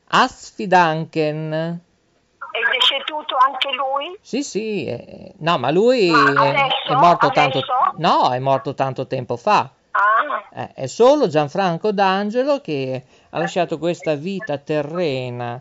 Asfidanken. 0.08 1.52
È 1.52 2.58
deceduto 2.70 3.36
anche 3.36 3.68
lui? 3.74 4.16
Sì, 4.22 4.42
sì, 4.42 4.86
eh, 4.86 5.32
no, 5.38 5.58
ma 5.58 5.70
lui 5.70 6.08
Ma 6.10 6.42
è, 6.42 6.48
adesso? 6.48 6.88
è 6.88 6.94
morto 6.94 7.30
tanto, 7.30 7.58
Adesso? 7.58 7.72
no, 7.96 8.30
è 8.32 8.38
morto 8.38 8.72
tanto 8.74 9.06
tempo 9.06 9.36
fa. 9.36 9.70
Ah, 9.90 10.60
Eh, 10.62 10.72
è 10.74 10.86
solo 10.86 11.28
Gianfranco 11.28 11.92
D'Angelo 11.92 12.60
che 12.62 13.04
ha 13.30 13.38
lasciato 13.38 13.78
questa 13.78 14.14
vita 14.14 14.56
terrena 14.58 15.60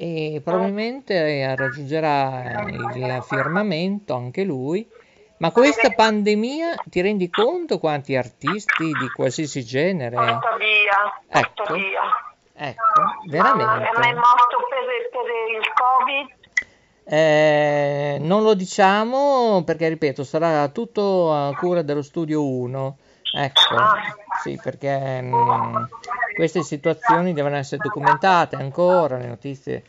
e 0.00 0.40
probabilmente 0.42 1.12
eh, 1.12 1.54
raggiungerà 1.54 2.64
il 2.70 3.22
firmamento 3.22 4.14
anche 4.14 4.44
lui. 4.44 4.88
Ma 5.36 5.50
questa 5.50 5.90
pandemia 5.90 6.74
ti 6.86 7.02
rendi 7.02 7.28
conto 7.28 7.78
quanti 7.78 8.16
artisti 8.16 8.84
di 8.84 9.10
qualsiasi 9.14 9.62
genere? 9.62 10.16
porta 10.16 10.56
via, 10.56 11.20
porta 11.28 11.62
Ecco. 11.62 11.74
via. 11.74 12.00
Ecco, 12.54 13.00
Ma 13.02 13.10
è 13.24 13.28
veramente. 13.28 14.14
morto 14.14 14.56
per, 14.70 15.10
per 15.10 15.26
il 15.54 15.72
Covid? 15.74 16.38
Eh, 17.04 18.18
non 18.20 18.42
lo 18.42 18.54
diciamo 18.54 19.62
perché, 19.64 19.88
ripeto, 19.88 20.24
sarà 20.24 20.68
tutto 20.68 21.30
a 21.30 21.54
cura 21.56 21.82
dello 21.82 22.02
studio 22.02 22.46
1. 22.46 22.96
Ecco, 23.36 23.60
sì, 24.42 24.58
perché 24.62 25.20
mh, 25.20 25.88
queste 26.34 26.62
situazioni 26.62 27.32
devono 27.32 27.56
essere 27.56 27.82
documentate 27.82 28.56
ancora, 28.56 29.18
le 29.18 29.26
notizie 29.26 29.84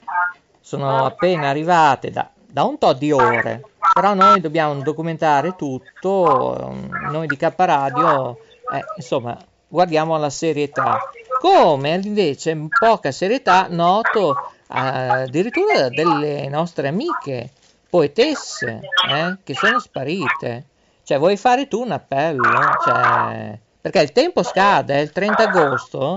sono 0.60 1.06
appena 1.06 1.50
arrivate 1.50 2.12
da, 2.12 2.30
da 2.46 2.64
un 2.64 2.78
tot 2.78 2.98
di 2.98 3.12
ore, 3.12 3.62
però 3.94 4.14
noi 4.14 4.40
dobbiamo 4.40 4.74
documentare 4.82 5.56
tutto, 5.56 6.76
noi 7.10 7.28
di 7.28 7.38
K 7.38 7.54
Radio, 7.56 8.38
eh, 8.74 8.84
insomma, 8.96 9.38
guardiamo 9.68 10.16
alla 10.16 10.30
serietà. 10.30 11.00
Come 11.40 12.00
invece 12.04 12.52
in 12.52 12.68
poca 12.68 13.12
serietà 13.12 13.66
noto 13.70 14.52
addirittura 14.68 15.90
delle 15.90 16.48
nostre 16.50 16.88
amiche 16.88 17.50
poetesse 17.90 18.80
eh, 19.10 19.38
che 19.44 19.54
sono 19.56 19.80
sparite. 19.80 20.66
Cioè, 21.04 21.18
vuoi 21.18 21.36
fare 21.36 21.68
tu 21.68 21.82
un 21.82 21.92
appello? 21.92 22.48
Cioè, 22.86 23.60
perché 23.82 24.00
il 24.00 24.12
tempo 24.12 24.44
scade, 24.44 25.02
il 25.02 25.12
30 25.12 25.44
agosto, 25.44 26.16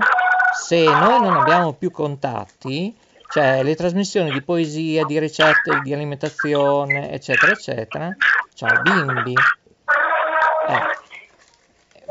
se 0.55 0.83
noi 0.83 1.19
non 1.19 1.35
abbiamo 1.35 1.73
più 1.73 1.91
contatti, 1.91 2.95
cioè 3.27 3.63
le 3.63 3.75
trasmissioni 3.75 4.31
di 4.31 4.41
poesia, 4.41 5.03
di 5.03 5.19
ricette, 5.19 5.81
di 5.83 5.93
alimentazione, 5.93 7.11
eccetera, 7.11 7.51
eccetera, 7.51 8.15
ciao 8.53 8.81
bimbi. 8.81 9.33
Eh. 10.67 11.03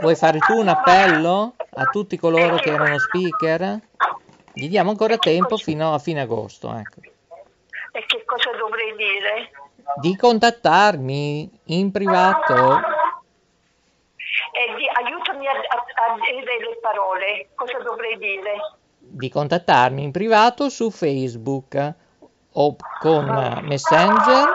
Vuoi 0.01 0.17
fare 0.17 0.39
tu 0.39 0.59
un 0.59 0.69
appello 0.69 1.55
a 1.77 1.85
tutti 1.85 2.19
coloro 2.19 2.57
che 2.57 2.71
erano 2.71 2.99
speaker? 2.99 3.81
Gli 4.53 4.69
diamo 4.69 4.91
ancora 4.91 5.17
tempo 5.17 5.57
fino 5.57 5.95
a 5.95 5.99
fine 5.99 6.21
agosto. 6.21 6.77
Ecco. 6.77 7.01
E 7.93 8.05
che 8.07 8.25
cosa 8.25 8.51
dovrei 8.57 8.95
dire? 8.97 9.51
Di 10.01 10.17
contattarmi 10.17 11.61
in 11.65 11.91
privato. 11.91 12.81
E 14.53 14.75
di, 14.77 14.89
aiutami 14.93 15.47
a, 15.47 15.53
a, 15.53 15.57
a 15.57 16.15
dire 16.19 16.59
le 16.59 16.74
parole. 16.85 17.49
Cosa 17.55 17.79
dovrei 17.83 18.19
dire? 18.19 18.53
Di 18.99 19.31
contattarmi 19.31 20.03
in 20.03 20.11
privato 20.13 20.69
su 20.69 20.91
Facebook 20.91 21.95
o 22.53 22.77
con 23.01 23.61
Messenger 23.63 24.49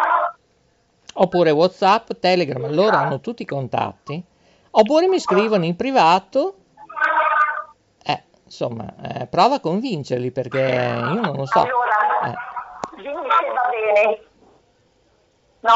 oppure 1.14 1.52
WhatsApp, 1.52 2.12
Telegram, 2.20 2.72
loro 2.72 2.96
hanno 2.96 3.20
tutti 3.20 3.42
i 3.42 3.46
contatti. 3.46 4.24
Oppure 4.72 5.08
mi 5.08 5.20
scrivono 5.20 5.66
in 5.66 5.76
privato 5.76 6.54
insomma, 8.50 8.84
eh, 9.04 9.28
prova 9.28 9.56
a 9.56 9.60
convincerli 9.60 10.32
perché 10.32 10.60
io 10.60 11.22
non 11.22 11.36
lo 11.36 11.46
so. 11.46 11.60
Allora, 11.60 11.98
Eh, 12.24 12.34
dimmi 12.96 13.28
se 13.30 13.54
va 13.54 13.70
bene. 13.70 14.24
No? 15.60 15.72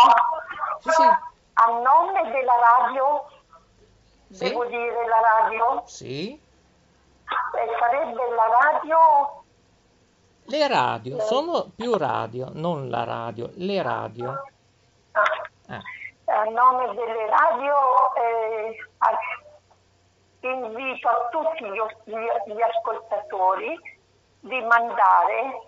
sì, 0.80 0.90
sì, 0.90 1.02
A 1.04 1.66
nome 1.68 2.32
della 2.32 2.54
radio, 2.82 3.30
sì, 4.34 4.44
devo 4.50 4.66
dire 4.66 5.08
la 5.08 5.20
radio, 5.20 5.84
sì. 5.86 6.34
e 6.34 7.78
sarebbe 7.80 8.30
la 8.36 8.48
radio? 8.62 9.44
Le 10.46 10.68
radio, 10.68 11.20
sono 11.22 11.72
più 11.76 11.96
radio, 11.96 12.50
non 12.54 12.90
la 12.90 13.04
radio, 13.04 13.50
le 13.54 13.82
radio. 13.82 14.44
ah, 15.12 15.82
Eh, 16.26 16.32
a 16.32 16.44
nome 16.46 16.94
delle 16.96 17.28
radio 17.30 17.76
eh, 18.16 18.78
invito 20.42 21.08
a 21.08 21.30
tutti 21.32 21.66
gli, 21.66 21.82
gli- 22.06 22.54
gli 22.54 22.62
ascoltatori 22.62 23.80
di 24.42 24.62
mandare 24.62 25.68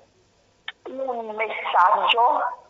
un 0.90 1.36
messaggio 1.36 2.64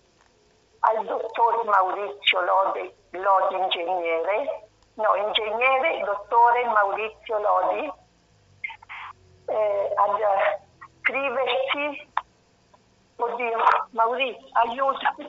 al 0.79 1.05
dottor 1.05 1.65
Maurizio 1.65 2.41
Lodi, 2.41 2.93
Lodi 3.11 3.55
ingegnere, 3.55 4.64
no, 4.95 5.15
ingegnere 5.27 6.03
dottore 6.03 6.65
Maurizio 6.65 7.39
Lodi, 7.39 7.91
eh, 9.45 9.93
ad 9.95 10.63
scriversi, 11.01 12.07
oddio, 13.17 13.57
Maurizio, 13.91 14.47
aiutami. 14.51 15.27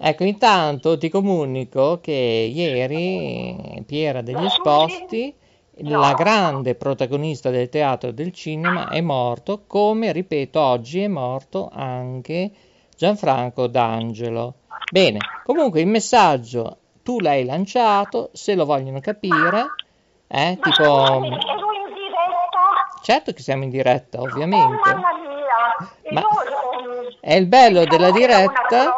Ecco, 0.00 0.24
intanto 0.24 0.96
ti 0.96 1.08
comunico 1.08 1.98
che 2.00 2.12
ieri 2.12 3.82
Piera 3.84 4.22
degli 4.22 4.44
Esposti, 4.44 5.34
la 5.82 6.12
grande 6.14 6.74
protagonista 6.74 7.50
del 7.50 7.68
teatro 7.68 8.10
e 8.10 8.14
del 8.14 8.32
cinema, 8.32 8.88
è 8.88 9.00
morto, 9.00 9.64
come, 9.66 10.12
ripeto, 10.12 10.60
oggi 10.60 11.02
è 11.02 11.08
morto 11.08 11.68
anche 11.72 12.50
Gianfranco 12.96 13.66
D'Angelo. 13.66 14.54
Bene, 14.90 15.18
comunque 15.44 15.80
il 15.80 15.86
messaggio 15.86 16.78
tu 17.08 17.20
l'hai 17.20 17.42
lanciato, 17.46 18.28
se 18.34 18.54
lo 18.54 18.66
vogliono 18.66 19.00
capire, 19.00 19.70
eh, 20.26 20.58
Ma 20.62 20.62
tipo... 20.62 20.82
ero 20.84 21.16
in 21.16 21.94
diretta? 21.94 23.00
Certo 23.02 23.32
che 23.32 23.40
siamo 23.40 23.62
in 23.64 23.70
diretta, 23.70 24.18
Oh, 24.20 24.24
ovviamente. 24.24 24.90
mamma 24.92 25.08
mia! 25.22 26.12
Ma- 26.12 26.26
È 27.18 27.32
il 27.32 27.46
bello 27.46 27.86
della 27.86 28.10
diretta. 28.10 28.92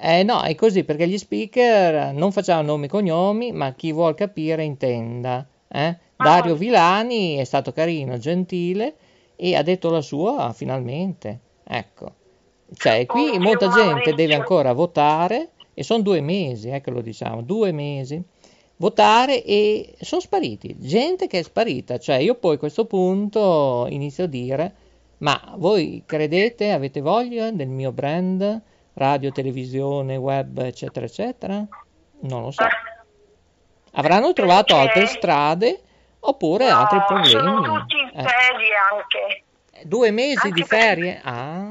Eh 0.00 0.22
no, 0.22 0.42
è 0.42 0.54
così 0.54 0.84
perché 0.84 1.08
gli 1.08 1.18
speaker 1.18 2.12
non 2.12 2.30
facciamo 2.30 2.62
nomi 2.62 2.84
e 2.84 2.88
cognomi, 2.88 3.50
ma 3.50 3.72
chi 3.72 3.90
vuol 3.90 4.14
capire 4.14 4.62
intenda. 4.62 5.44
eh? 5.66 5.96
Dario 6.14 6.54
Vilani 6.54 7.38
è 7.38 7.44
stato 7.44 7.72
carino, 7.72 8.18
gentile 8.18 8.94
e 9.34 9.56
ha 9.56 9.62
detto 9.62 9.90
la 9.90 10.00
sua 10.00 10.52
finalmente. 10.52 11.40
Ecco. 11.64 12.12
Cioè, 12.72 13.04
qui 13.06 13.30
Oh, 13.34 13.40
molta 13.40 13.68
gente 13.68 14.14
deve 14.14 14.36
ancora 14.36 14.72
votare 14.72 15.48
e 15.78 15.84
sono 15.84 16.02
due 16.02 16.20
mesi, 16.20 16.70
eh, 16.70 16.80
che 16.80 16.90
lo 16.90 17.00
diciamo, 17.00 17.40
due 17.42 17.70
mesi. 17.70 18.20
Votare 18.80 19.44
e 19.44 19.94
sono 20.00 20.20
spariti, 20.20 20.74
gente 20.78 21.26
che 21.28 21.38
è 21.38 21.42
sparita, 21.42 21.98
cioè 21.98 22.16
io 22.16 22.34
poi 22.34 22.56
a 22.56 22.58
questo 22.58 22.84
punto 22.84 23.86
inizio 23.88 24.24
a 24.24 24.26
dire, 24.28 24.74
ma 25.18 25.54
voi 25.56 26.02
credete, 26.06 26.70
avete 26.72 27.00
voglia 27.00 27.50
del 27.52 27.68
mio 27.68 27.92
brand, 27.92 28.60
radio, 28.94 29.30
televisione, 29.30 30.16
web, 30.16 30.58
eccetera, 30.58 31.06
eccetera? 31.06 31.64
Non 32.20 32.42
lo 32.42 32.50
so. 32.50 32.64
Avranno 33.92 34.32
trovato 34.32 34.74
altre 34.76 35.06
strade 35.06 35.80
oppure 36.20 36.68
altri 36.68 36.98
No, 36.98 37.04
problemi. 37.06 37.30
Sono 37.30 37.62
tutti 37.62 37.94
in 37.96 38.08
Eh, 38.08 38.22
ferie 38.24 38.74
anche. 38.92 39.42
due 39.84 40.10
mesi 40.10 40.46
Anche 40.46 40.60
di 40.60 40.62
ferie? 40.66 41.20
Ah. 41.22 41.70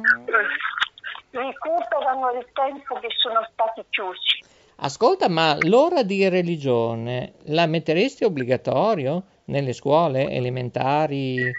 Recuperano 1.37 2.31
il 2.31 2.47
tempo 2.51 2.95
che 2.95 3.09
sono 3.15 3.47
stati 3.51 3.83
chiusi. 3.89 4.41
Ascolta, 4.77 5.29
ma 5.29 5.55
l'ora 5.67 6.01
di 6.01 6.27
religione 6.27 7.33
la 7.45 7.67
metteresti 7.67 8.23
obbligatorio 8.23 9.23
nelle 9.45 9.73
scuole 9.73 10.31
elementari 10.31 11.55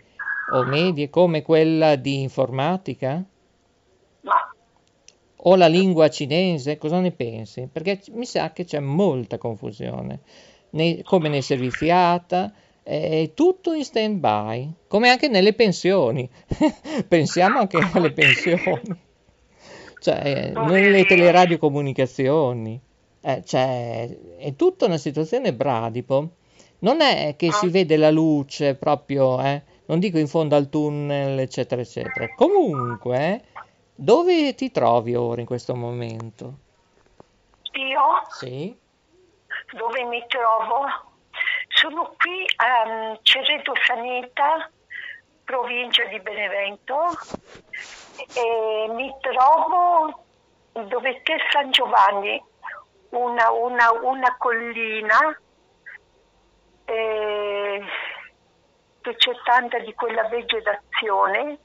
o 0.51 0.65
medie 0.65 1.11
come 1.11 1.43
quella 1.43 1.95
di 1.95 2.23
informatica? 2.23 3.23
Ma 4.23 4.53
O 5.37 5.55
la 5.55 5.69
lingua 5.69 6.09
cinese? 6.11 6.77
Cosa 6.77 6.99
ne 6.99 7.13
pensi? 7.13 7.69
Perché 7.71 8.01
mi 8.11 8.25
sa 8.25 8.53
che 8.53 8.65
c'è 8.65 8.81
molta 8.81 9.39
confusione, 9.39 10.21
nei- 10.71 11.03
come 11.05 11.29
nei 11.29 11.43
servizi 11.43 11.89
ATA, 11.89 12.53
è 12.83 13.31
tutto 13.35 13.75
in 13.75 13.85
stand-by, 13.85 14.73
come 14.89 15.11
anche 15.11 15.29
nelle 15.29 15.53
pensioni. 15.53 16.29
Pensiamo 17.07 17.61
anche 17.61 17.79
alle 17.93 18.11
pensioni, 18.15 18.83
cioè 20.01 20.53
nelle 20.55 21.05
teleradiocomunicazioni. 21.05 22.81
Eh, 23.21 23.43
cioè, 23.45 24.09
è 24.39 24.55
tutta 24.55 24.87
una 24.87 24.97
situazione 24.97 25.53
bradipo. 25.53 26.31
Non 26.81 27.01
è 27.01 27.35
che 27.37 27.51
si 27.51 27.69
vede 27.69 27.97
la 27.97 28.11
luce 28.11 28.77
proprio, 28.77 29.43
eh, 29.43 29.63
non 29.87 29.99
dico 29.99 30.19
in 30.19 30.29
fondo 30.29 30.55
al 30.55 30.69
tunnel, 30.69 31.39
eccetera, 31.41 31.81
eccetera. 31.81 32.29
Comunque, 32.37 33.43
dove 33.95 34.55
ti 34.55 34.71
trovi 34.71 35.17
ora 35.17 35.41
in 35.41 35.47
questo 35.47 35.75
momento? 35.75 36.67
io 37.79 38.23
Sì? 38.31 38.77
dove 39.73 40.05
mi 40.05 40.25
trovo? 40.29 40.87
Sono 41.69 42.15
qui 42.17 42.45
a 42.57 43.19
Cerreto 43.23 43.73
Saneta, 43.87 44.71
provincia 45.45 46.05
di 46.05 46.19
Benevento, 46.21 46.97
e 48.35 48.89
mi 48.91 49.15
trovo 49.21 50.25
dove 50.73 51.23
c'è 51.23 51.37
San 51.51 51.71
Giovanni, 51.71 52.43
una, 53.11 53.51
una, 53.51 53.93
una 54.03 54.37
collina 54.37 55.41
eh, 56.85 57.85
che 59.01 59.17
c'è 59.17 59.33
tanta 59.45 59.79
di 59.79 59.95
quella 59.95 60.29
vegetazione, 60.29 61.59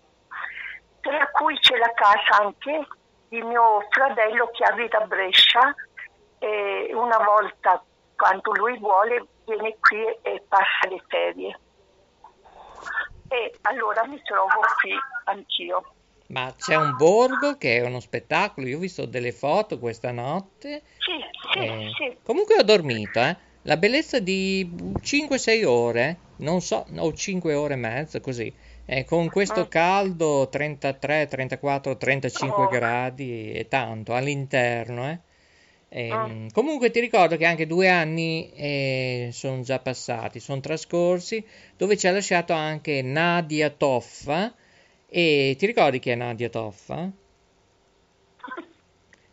tra 1.01 1.27
cui 1.31 1.57
c'è 1.59 1.77
la 1.77 1.91
casa 1.93 2.43
anche 2.43 2.87
di 3.29 3.41
mio 3.41 3.85
fratello 3.89 4.49
che 4.51 4.63
abita 4.63 4.99
a 4.99 5.05
Brescia 5.05 5.73
e 6.39 6.91
una 6.93 7.17
volta 7.17 7.83
quando 8.15 8.51
lui 8.53 8.77
vuole 8.77 9.25
viene 9.45 9.77
qui 9.79 10.05
e 10.21 10.43
passa 10.47 10.87
le 10.87 11.01
ferie. 11.07 11.59
E 13.29 13.57
allora 13.63 14.05
mi 14.05 14.21
trovo 14.21 14.59
qui 14.81 14.95
anch'io. 15.25 15.83
Ma 16.33 16.53
c'è 16.57 16.75
un 16.75 16.95
borgo 16.95 17.57
che 17.57 17.77
è 17.77 17.81
uno 17.85 17.99
spettacolo, 17.99 18.67
io 18.67 18.77
ho 18.77 18.79
visto 18.79 19.05
delle 19.05 19.31
foto 19.31 19.77
questa 19.79 20.11
notte. 20.11 20.83
Sì, 20.97 21.59
eh, 21.59 21.91
sì. 21.95 22.17
Comunque 22.23 22.55
ho 22.57 22.63
dormito, 22.63 23.19
eh. 23.21 23.37
La 23.65 23.77
bellezza 23.77 24.19
di 24.19 24.97
5-6 24.99 25.63
ore, 25.63 26.23
non 26.37 26.59
so, 26.61 26.85
o 26.97 27.13
5 27.13 27.53
ore 27.53 27.75
e 27.75 27.77
mezzo, 27.77 28.19
così. 28.19 28.53
Eh, 28.85 29.05
con 29.05 29.29
questo 29.29 29.61
Ah. 29.61 29.67
caldo 29.67 30.49
33, 30.49 31.27
34, 31.27 31.95
35 31.97 32.63
Oh. 32.63 32.67
gradi 32.67 33.51
è 33.51 33.67
tanto 33.67 34.13
all'interno, 34.13 35.09
eh. 35.09 35.19
Ehm, 35.89 36.47
Ah. 36.47 36.51
comunque 36.51 36.89
ti 36.89 36.99
ricordo 36.99 37.37
che 37.37 37.45
anche 37.45 37.67
due 37.67 37.87
anni 37.89 38.51
eh, 38.53 39.29
sono 39.31 39.61
già 39.61 39.79
passati, 39.79 40.39
sono 40.39 40.59
trascorsi, 40.59 41.45
dove 41.77 41.95
ci 41.97 42.07
ha 42.07 42.11
lasciato 42.11 42.53
anche 42.53 43.01
Nadia 43.03 43.69
Toffa. 43.69 44.53
E 45.15 45.55
ti 45.57 45.65
ricordi 45.65 45.99
chi 45.99 46.09
è 46.09 46.15
Nadia 46.15 46.49
Toffa? 46.49 47.09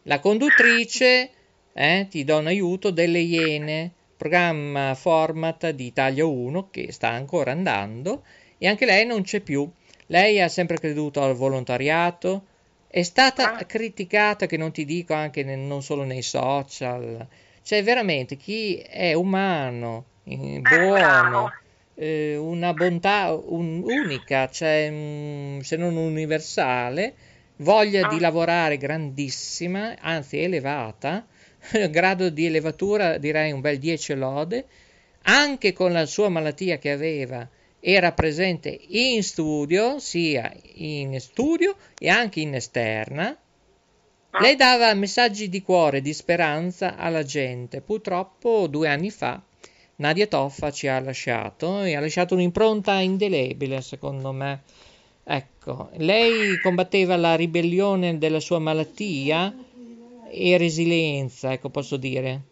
La 0.02 0.18
conduttrice, 0.20 1.30
eh, 1.72 2.06
ti 2.10 2.24
do 2.24 2.36
un 2.38 2.46
aiuto, 2.48 2.90
delle 2.90 3.20
Iene, 3.20 3.94
programma 4.16 4.94
format 4.94 5.70
di 5.70 5.86
Italia 5.86 6.26
1 6.26 6.68
che 6.70 6.92
sta 6.92 7.08
ancora 7.08 7.52
andando 7.52 8.24
e 8.58 8.66
anche 8.68 8.84
lei 8.84 9.06
non 9.06 9.22
c'è 9.22 9.40
più. 9.40 9.70
Lei 10.08 10.40
ha 10.40 10.48
sempre 10.48 10.78
creduto 10.78 11.22
al 11.22 11.34
volontariato, 11.34 12.46
è 12.86 13.02
stata 13.02 13.54
Ah. 13.54 13.64
criticata, 13.64 14.44
che 14.46 14.56
non 14.58 14.72
ti 14.72 14.84
dico 14.84 15.14
anche 15.14 15.42
ne- 15.44 15.56
non 15.56 15.82
solo 15.82 16.04
nei 16.04 16.22
social, 16.22 17.26
cioè 17.62 17.82
veramente 17.82 18.36
chi 18.36 18.76
è 18.76 19.12
umano, 19.14 20.10
eh, 20.24 20.60
buono. 20.60 21.59
Eh, 22.02 22.36
una 22.36 22.72
bontà 22.72 23.32
un- 23.34 23.82
unica, 23.84 24.48
cioè, 24.48 24.88
mm, 24.90 25.60
se 25.60 25.76
non 25.76 25.96
universale, 25.96 27.14
voglia 27.56 28.08
di 28.08 28.16
Ah. 28.16 28.20
lavorare 28.20 28.78
grandissima, 28.78 29.96
anzi 30.00 30.38
elevata, 30.38 31.26
grado 31.90 32.30
di 32.30 32.46
elevatura 32.46 33.18
direi 33.18 33.52
un 33.52 33.60
bel 33.60 33.78
10 33.78 34.14
lode, 34.14 34.64
anche 35.24 35.72
con 35.74 35.92
la 35.92 36.06
sua 36.06 36.30
malattia 36.30 36.78
che 36.78 36.90
aveva, 36.90 37.46
era 37.80 38.12
presente 38.12 38.78
in 38.88 39.22
studio, 39.22 39.98
sia 39.98 40.50
in 40.76 41.20
studio 41.20 41.76
e 41.98 42.08
anche 42.08 42.40
in 42.40 42.54
esterna. 42.54 43.36
Ah. 44.30 44.40
Lei 44.40 44.56
dava 44.56 44.94
messaggi 44.94 45.48
di 45.50 45.60
cuore, 45.60 46.00
di 46.00 46.14
speranza 46.14 46.96
alla 46.96 47.24
gente. 47.24 47.80
Purtroppo 47.82 48.66
due 48.68 48.88
anni 48.88 49.10
fa 49.10 49.42
Nadia 50.00 50.26
Toffa 50.26 50.70
ci 50.70 50.88
ha 50.88 50.98
lasciato 50.98 51.82
e 51.82 51.94
ha 51.94 52.00
lasciato 52.00 52.32
un'impronta 52.32 53.00
indelebile, 53.00 53.82
secondo 53.82 54.32
me. 54.32 54.62
Ecco, 55.22 55.90
lei 55.96 56.58
combatteva 56.60 57.16
la 57.16 57.36
ribellione 57.36 58.16
della 58.16 58.40
sua 58.40 58.58
malattia 58.58 59.54
e 60.30 60.56
resilienza, 60.56 61.52
ecco, 61.52 61.68
posso 61.68 61.98
dire. 61.98 62.44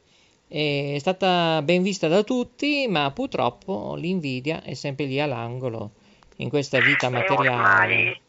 È 0.47 0.97
stata 0.99 1.63
ben 1.63 1.83
vista 1.83 2.07
da 2.07 2.23
tutti, 2.23 2.87
ma 2.87 3.11
purtroppo 3.13 3.95
l'invidia 3.97 4.63
è 4.63 4.75
sempre 4.75 5.07
lì 5.07 5.19
all'angolo 5.19 5.93
in 6.37 6.51
questa 6.51 6.81
vita 6.81 7.09
materiale. 7.09 8.21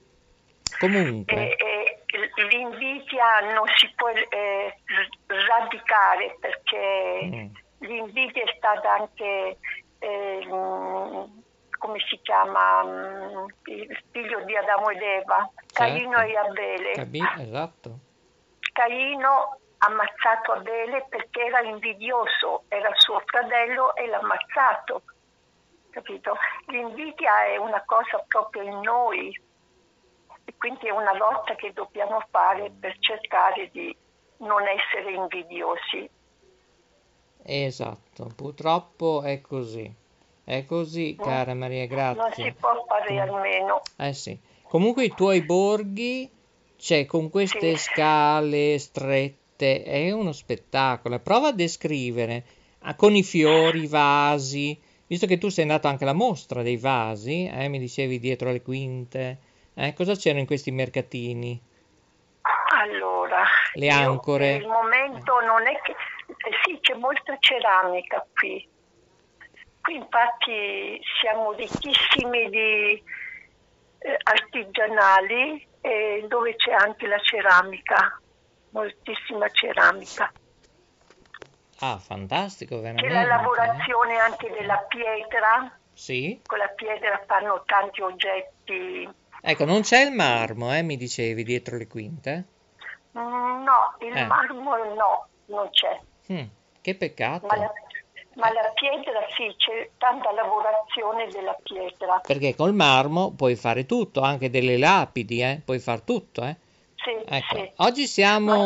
Comunque, 0.79 1.57
eh, 1.57 1.97
eh, 2.05 2.47
l'invidia 2.49 3.53
non 3.53 3.67
si 3.75 3.91
può 3.97 4.07
eh, 4.07 4.75
radicare 5.27 6.37
perché 6.39 7.25
mm, 7.25 7.47
l'invidia 7.79 8.43
è 8.43 8.53
stata 8.57 8.93
anche, 8.93 9.57
eh, 9.99 10.47
come 11.77 11.99
si 12.09 12.19
chiama, 12.21 12.83
mm, 12.83 13.45
il 13.65 14.03
figlio 14.11 14.43
di 14.43 14.55
Adamo 14.55 14.89
ed 14.89 15.01
Eva, 15.01 15.49
Caino 15.73 16.17
certo. 16.17 16.31
e 16.31 16.37
Abele. 16.37 16.91
Capi- 16.93 17.27
esatto. 17.39 17.99
Caino 18.73 19.57
ha 19.77 19.87
ammazzato 19.87 20.51
Abele 20.53 21.05
perché 21.09 21.45
era 21.45 21.61
invidioso, 21.61 22.63
era 22.67 22.89
suo 22.95 23.21
fratello 23.25 23.95
e 23.95 24.07
l'ha 24.07 24.17
ammazzato. 24.17 25.03
Capito? 25.89 26.37
L'invidia 26.67 27.45
è 27.45 27.57
una 27.57 27.81
cosa 27.85 28.23
proprio 28.27 28.61
in 28.61 28.79
noi 28.81 29.41
e 30.45 30.53
quindi 30.57 30.87
è 30.87 30.91
una 30.91 31.13
lotta 31.13 31.55
che 31.55 31.73
dobbiamo 31.73 32.23
fare 32.29 32.71
per 32.79 32.97
cercare 32.99 33.69
di 33.71 33.95
non 34.37 34.61
essere 34.67 35.11
invidiosi. 35.11 36.09
Esatto, 37.43 38.29
purtroppo 38.35 39.21
è 39.23 39.41
così. 39.41 39.91
È 40.43 40.65
così, 40.65 41.15
No, 41.17 41.23
cara 41.25 41.53
Maria, 41.53 41.85
Non 41.87 41.87
si 41.87 42.41
grazie. 42.43 42.53
può 42.53 42.85
fare 42.87 43.13
Mm. 43.13 43.17
almeno. 43.19 43.81
Eh 43.97 44.13
sì. 44.13 44.37
Comunque 44.63 45.05
i 45.05 45.13
tuoi 45.15 45.41
borghi, 45.43 46.29
cioè 46.77 47.05
con 47.05 47.29
queste 47.29 47.75
Sì. 47.77 47.91
scale 47.91 48.77
strette, 48.79 49.83
è 49.83 50.11
uno 50.11 50.31
spettacolo. 50.31 51.19
Prova 51.19 51.49
a 51.49 51.53
descrivere 51.53 52.43
ah, 52.81 52.95
con 52.95 53.15
i 53.15 53.23
fiori, 53.23 53.83
i 53.83 53.87
vasi, 53.87 54.79
visto 55.07 55.25
che 55.27 55.37
tu 55.37 55.49
sei 55.49 55.63
andato 55.65 55.87
anche 55.87 56.03
alla 56.03 56.13
mostra 56.13 56.61
dei 56.61 56.77
vasi, 56.77 57.47
eh, 57.47 57.67
mi 57.67 57.79
dicevi 57.79 58.19
dietro 58.19 58.51
le 58.51 58.61
quinte, 58.61 59.37
eh, 59.73 59.93
cosa 59.93 60.15
c'erano 60.15 60.41
in 60.41 60.45
questi 60.47 60.71
mercatini? 60.71 61.59
Allora, 62.81 63.43
Le 63.73 63.85
io 63.85 63.93
ancore. 63.93 64.51
per 64.53 64.61
il 64.61 64.67
momento 64.67 65.39
non 65.41 65.67
è 65.67 65.79
che... 65.81 65.95
eh, 66.29 66.51
sì, 66.63 66.79
c'è 66.79 66.93
molta 66.95 67.35
ceramica 67.39 68.25
qui. 68.33 68.67
Qui 69.81 69.95
infatti 69.95 70.99
siamo 71.21 71.53
ricchissimi 71.53 72.49
di 72.49 73.03
eh, 73.99 74.17
artigianali 74.23 75.67
eh, 75.81 76.25
dove 76.27 76.55
c'è 76.55 76.71
anche 76.73 77.07
la 77.07 77.19
ceramica, 77.19 78.19
moltissima 78.71 79.49
ceramica. 79.49 80.31
Ah, 81.81 81.97
fantastico, 81.97 82.75
C'è 82.75 82.81
veramente. 82.81 83.13
la 83.13 83.21
eh. 83.21 83.25
lavorazione 83.27 84.17
anche 84.17 84.49
della 84.51 84.77
pietra, 84.87 85.79
Sì? 85.93 86.41
con 86.45 86.57
la 86.57 86.67
pietra 86.67 87.23
fanno 87.25 87.63
tanti 87.65 88.01
oggetti. 88.01 89.09
Ecco, 89.41 89.63
non 89.63 89.81
c'è 89.81 90.01
il 90.01 90.11
marmo, 90.11 90.75
eh, 90.75 90.81
mi 90.83 90.97
dicevi, 90.97 91.43
dietro 91.43 91.77
le 91.77 91.87
quinte? 91.87 92.43
Mm, 93.17 93.63
No, 93.63 93.95
il 94.01 94.15
Eh. 94.15 94.25
marmo 94.25 94.75
no, 94.93 95.29
non 95.45 95.69
c'è. 95.69 95.97
Mm, 96.31 96.45
che 96.81 96.95
peccato. 96.95 97.47
Ma 97.47 97.55
la, 97.57 97.71
ma 98.35 98.51
la 98.53 98.71
pietra 98.73 99.19
sì, 99.35 99.53
c'è 99.57 99.89
tanta 99.97 100.31
lavorazione 100.31 101.27
della 101.31 101.57
pietra. 101.63 102.21
Perché 102.25 102.55
col 102.55 102.73
marmo 102.73 103.31
puoi 103.31 103.55
fare 103.55 103.85
tutto, 103.85 104.21
anche 104.21 104.49
delle 104.49 104.77
lapidi, 104.77 105.41
eh? 105.41 105.61
Puoi 105.63 105.79
far 105.79 106.01
tutto, 106.01 106.43
eh? 106.43 106.55
Sì, 106.95 107.11
Ecco, 107.25 107.55
sì. 107.55 107.71
oggi 107.77 108.07
siamo... 108.07 108.65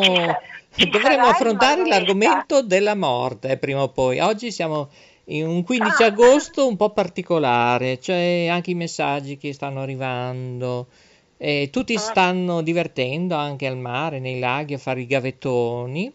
Ci 0.76 0.88
Dovremmo 0.90 1.26
affrontare 1.26 1.86
l'argomento 1.86 2.60
della 2.62 2.96
morte, 2.96 3.50
eh, 3.50 3.56
prima 3.58 3.82
o 3.82 3.88
poi. 3.90 4.18
Oggi 4.18 4.50
siamo 4.50 4.90
in 5.26 5.46
un 5.46 5.62
15 5.62 6.02
Ah. 6.02 6.06
agosto 6.06 6.66
un 6.66 6.76
po' 6.76 6.90
particolare, 6.90 8.00
cioè 8.00 8.48
anche 8.50 8.72
i 8.72 8.74
messaggi 8.74 9.36
che 9.38 9.52
stanno 9.52 9.80
arrivando. 9.80 10.88
E 11.36 11.68
tutti 11.70 11.94
Ah. 11.94 11.98
stanno 12.00 12.60
divertendo 12.62 13.36
anche 13.36 13.66
al 13.68 13.76
mare, 13.76 14.18
nei 14.18 14.38
laghi, 14.40 14.74
a 14.74 14.78
fare 14.78 15.00
i 15.00 15.06
gavettoni. 15.06 16.12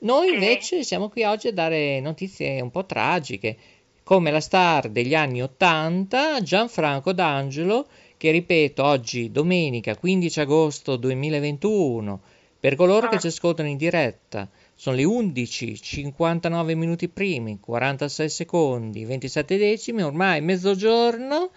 Noi 0.00 0.32
invece 0.32 0.84
siamo 0.84 1.08
qui 1.08 1.24
oggi 1.24 1.48
a 1.48 1.52
dare 1.52 1.98
notizie 2.00 2.60
un 2.60 2.70
po' 2.70 2.86
tragiche, 2.86 3.56
come 4.04 4.30
la 4.30 4.40
star 4.40 4.88
degli 4.88 5.14
anni 5.14 5.42
80, 5.42 6.40
Gianfranco 6.40 7.12
D'Angelo, 7.12 7.86
che 8.16 8.30
ripeto 8.30 8.84
oggi 8.84 9.32
domenica 9.32 9.96
15 9.96 10.40
agosto 10.40 10.94
2021, 10.96 12.20
per 12.60 12.76
coloro 12.76 13.08
che 13.08 13.16
Ah. 13.16 13.18
ci 13.18 13.26
ascoltano 13.26 13.68
in 13.68 13.76
diretta, 13.76 14.48
sono 14.74 14.94
le 14.94 15.04
11, 15.04 15.80
59 15.82 16.74
minuti 16.76 17.08
primi, 17.08 17.58
46 17.58 18.28
secondi, 18.28 19.04
27 19.04 19.56
decimi, 19.56 20.02
ormai 20.02 20.40
mezzogiorno, 20.40 21.50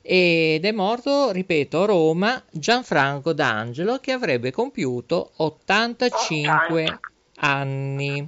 ed 0.00 0.64
è 0.64 0.70
morto, 0.70 1.32
ripeto, 1.32 1.82
a 1.82 1.86
Roma, 1.86 2.42
Gianfranco 2.50 3.32
D'Angelo, 3.32 3.98
che 3.98 4.12
avrebbe 4.12 4.52
compiuto 4.52 5.32
85 5.36 6.82
80. 6.82 7.00
Anni. 7.38 8.26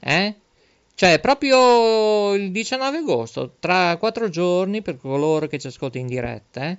Eh? 0.00 0.34
Cioè, 0.94 1.20
proprio 1.20 2.34
il 2.34 2.50
19 2.52 2.96
agosto, 2.98 3.56
tra 3.60 3.96
quattro 3.98 4.28
giorni, 4.30 4.80
per 4.80 4.96
coloro 4.96 5.46
che 5.46 5.58
ci 5.58 5.66
ascoltano 5.66 6.04
in 6.04 6.08
diretta, 6.10 6.70
eh, 6.70 6.78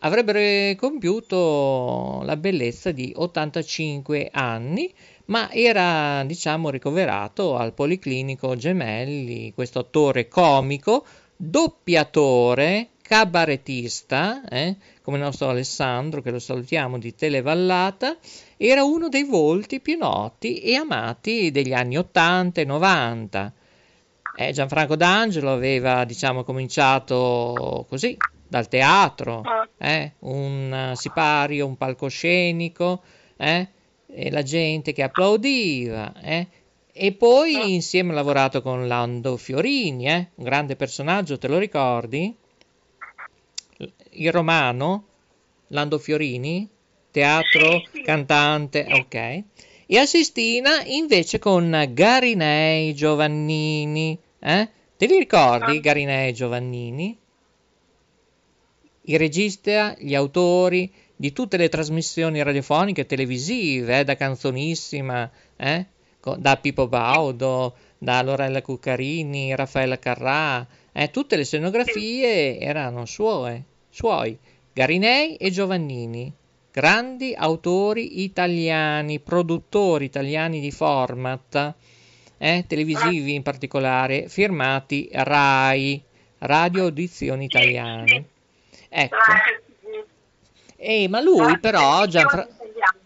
avrebbero 0.00 0.76
compiuto 0.76 2.20
la 2.24 2.36
bellezza 2.36 2.90
di 2.92 3.12
85 3.16 4.28
anni, 4.32 4.92
ma 5.26 5.50
era, 5.50 6.24
diciamo, 6.24 6.68
ricoverato 6.68 7.56
al 7.56 7.72
Policlinico 7.72 8.54
Gemelli, 8.54 9.52
questo 9.54 9.78
attore 9.78 10.28
comico, 10.28 11.06
doppiatore, 11.34 12.90
cabarettista, 13.08 14.42
eh, 14.50 14.76
come 15.00 15.16
il 15.16 15.22
nostro 15.22 15.48
Alessandro, 15.48 16.20
che 16.20 16.30
lo 16.30 16.38
salutiamo 16.38 16.98
di 16.98 17.14
Televallata, 17.14 18.18
era 18.58 18.84
uno 18.84 19.08
dei 19.08 19.24
volti 19.24 19.80
più 19.80 19.96
noti 19.96 20.60
e 20.60 20.74
amati 20.74 21.50
degli 21.50 21.72
anni 21.72 21.96
80 21.96 22.60
e 22.60 22.64
90. 22.66 23.52
Eh, 24.36 24.52
Gianfranco 24.52 24.94
D'Angelo 24.94 25.50
aveva, 25.52 26.04
diciamo, 26.04 26.44
cominciato 26.44 27.86
così, 27.88 28.14
dal 28.46 28.68
teatro, 28.68 29.40
Ah. 29.42 29.66
eh, 29.78 30.12
un 30.20 30.92
sipario, 30.94 31.66
un 31.66 31.76
palcoscenico, 31.78 33.02
eh, 33.38 33.68
la 34.30 34.42
gente 34.42 34.92
che 34.92 35.02
applaudiva, 35.02 36.12
eh. 36.20 36.46
E 36.92 37.12
poi 37.12 37.72
insieme 37.74 38.12
ha 38.12 38.16
lavorato 38.16 38.60
con 38.60 38.86
Lando 38.86 39.36
Fiorini, 39.38 40.06
eh, 40.08 40.28
un 40.34 40.44
grande 40.44 40.76
personaggio, 40.76 41.38
te 41.38 41.48
lo 41.48 41.56
ricordi? 41.56 42.36
Il 44.18 44.32
romano, 44.32 45.04
Lando 45.68 45.98
Fiorini, 45.98 46.68
teatro, 47.12 47.82
cantante, 48.04 48.86
ok. 48.90 49.14
E 49.86 49.96
a 49.98 50.06
Sistina 50.06 50.82
invece 50.84 51.38
con 51.38 51.88
Garinei 51.92 52.94
Giovannini, 52.94 54.18
eh? 54.40 54.68
Te 54.96 55.06
li 55.06 55.18
ricordi 55.18 55.76
Ah. 55.76 55.80
Garinei 55.80 56.32
Giovannini? 56.32 57.16
I 59.02 59.16
regista, 59.16 59.94
gli 59.96 60.16
autori 60.16 60.92
di 61.14 61.32
tutte 61.32 61.56
le 61.56 61.68
trasmissioni 61.68 62.42
radiofoniche 62.42 63.02
e 63.02 63.06
televisive, 63.06 64.00
eh, 64.00 64.04
da 64.04 64.16
Canzonissima, 64.16 65.30
eh? 65.56 65.86
Da 66.38 66.56
Pippo 66.56 66.88
Baudo, 66.88 67.76
da 67.96 68.20
Lorella 68.22 68.62
Cuccarini, 68.62 69.54
Raffaella 69.54 69.98
Carrà, 69.98 70.66
eh, 70.92 71.08
tutte 71.10 71.36
le 71.36 71.44
scenografie 71.44 72.58
erano 72.58 73.06
sue, 73.06 73.64
suoi, 73.98 74.38
Garinei 74.72 75.34
e 75.34 75.50
Giovannini, 75.50 76.32
grandi 76.70 77.34
autori 77.36 78.22
italiani, 78.22 79.18
produttori 79.18 80.04
italiani 80.04 80.60
di 80.60 80.70
format, 80.70 81.74
eh, 82.38 82.64
televisivi 82.68 83.34
in 83.34 83.42
particolare, 83.42 84.28
firmati 84.28 85.08
RAI, 85.10 86.00
Radio 86.38 86.84
Audizioni 86.84 87.46
Italiane. 87.46 88.24
Ecco, 88.88 89.16
eh, 90.76 91.08
ma 91.08 91.20
lui 91.20 91.58
però, 91.58 92.06
Gianfra- 92.06 92.46